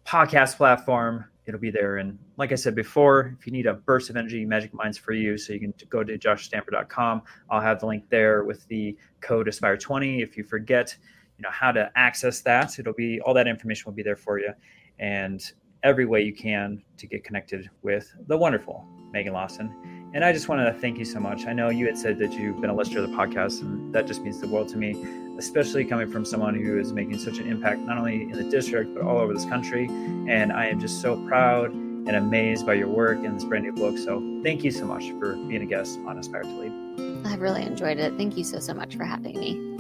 podcast 0.07 0.57
platform, 0.57 1.25
it'll 1.47 1.61
be 1.61 1.71
there. 1.71 1.99
And 1.99 2.19
like 2.37 2.53
I 2.53 2.57
said 2.57 2.75
before, 2.75 3.37
if 3.39 3.47
you 3.47 3.53
need 3.53 3.67
a 3.67 3.75
burst 3.75 4.11
of 4.11 4.17
energy, 4.17 4.45
Magic 4.45 4.75
Minds 4.75 4.99
for 4.99 5.13
you, 5.13 5.39
so 5.39 5.53
you 5.53 5.61
can 5.61 5.73
go 5.89 6.03
to 6.03 6.19
joshstamper.com. 6.19 7.23
I'll 7.51 7.61
have 7.61 7.81
the 7.81 7.87
link 7.87 8.05
there 8.11 8.45
with 8.45 8.67
the 8.69 8.97
code 9.21 9.47
Aspire20. 9.47 10.23
If 10.23 10.37
you 10.37 10.45
forget, 10.45 10.97
you 11.39 11.43
know 11.43 11.51
how 11.51 11.73
to 11.73 11.91
access 11.97 12.41
that, 12.43 12.79
it'll 12.79 12.93
be 12.93 13.21
all 13.21 13.35
that 13.35 13.47
information 13.47 13.85
will 13.87 13.95
be 13.95 14.03
there 14.03 14.17
for 14.17 14.39
you, 14.39 14.53
and 14.99 15.53
every 15.83 16.07
way 16.07 16.23
you 16.23 16.35
can 16.35 16.83
to 16.97 17.07
get 17.07 17.23
connected 17.25 17.71
with 17.83 18.13
the 18.27 18.37
wonderful 18.37 18.85
Meghan 19.15 19.33
Lawson. 19.33 19.96
And 20.15 20.25
I 20.25 20.33
just 20.33 20.49
wanted 20.49 20.65
to 20.73 20.79
thank 20.79 20.99
you 20.99 21.05
so 21.05 21.21
much. 21.21 21.47
I 21.47 21.53
know 21.53 21.69
you 21.69 21.87
had 21.87 21.99
said 21.99 22.19
that 22.19 22.33
you've 22.33 22.61
been 22.61 22.71
a 22.71 22.75
listener 22.75 23.03
of 23.03 23.11
the 23.11 23.17
podcast, 23.17 23.61
and 23.61 23.95
that 23.95 24.07
just 24.07 24.23
means 24.23 24.41
the 24.41 24.49
world 24.49 24.69
to 24.69 24.79
me, 24.79 24.97
especially 25.37 25.85
coming 25.85 26.11
from 26.11 26.25
someone 26.25 26.55
who 26.55 26.79
is 26.79 26.93
making 26.93 27.19
such 27.19 27.39
an 27.39 27.47
impact, 27.47 27.81
not 27.81 27.99
only 27.99 28.23
in 28.23 28.33
the 28.33 28.45
district, 28.45 28.95
but 28.95 29.03
all 29.03 29.19
over 29.19 29.35
this 29.35 29.45
country. 29.45 29.87
And 29.87 30.53
I 30.53 30.67
am 30.67 30.81
just 30.81 31.03
so 31.03 31.17
proud 31.27 31.73
and 31.73 32.17
amazed 32.17 32.65
by 32.65 32.75
your 32.75 32.89
work 32.89 33.19
and 33.19 33.37
this 33.37 33.45
brand 33.45 33.65
new 33.65 33.73
book. 33.73 33.99
So 33.99 34.41
thank 34.43 34.65
you 34.65 34.71
so 34.71 34.87
much 34.87 35.11
for 35.19 35.35
being 35.35 35.63
a 35.63 35.67
guest 35.67 35.99
on 36.07 36.19
Aspire 36.19 36.43
to 36.43 36.49
Lead. 36.49 37.27
I've 37.27 37.41
really 37.41 37.63
enjoyed 37.63 37.99
it. 37.99 38.17
Thank 38.17 38.37
you 38.37 38.45
so, 38.45 38.61
so 38.61 38.73
much 38.73 38.97
for 38.97 39.05
having 39.05 39.39
me. 39.39 39.77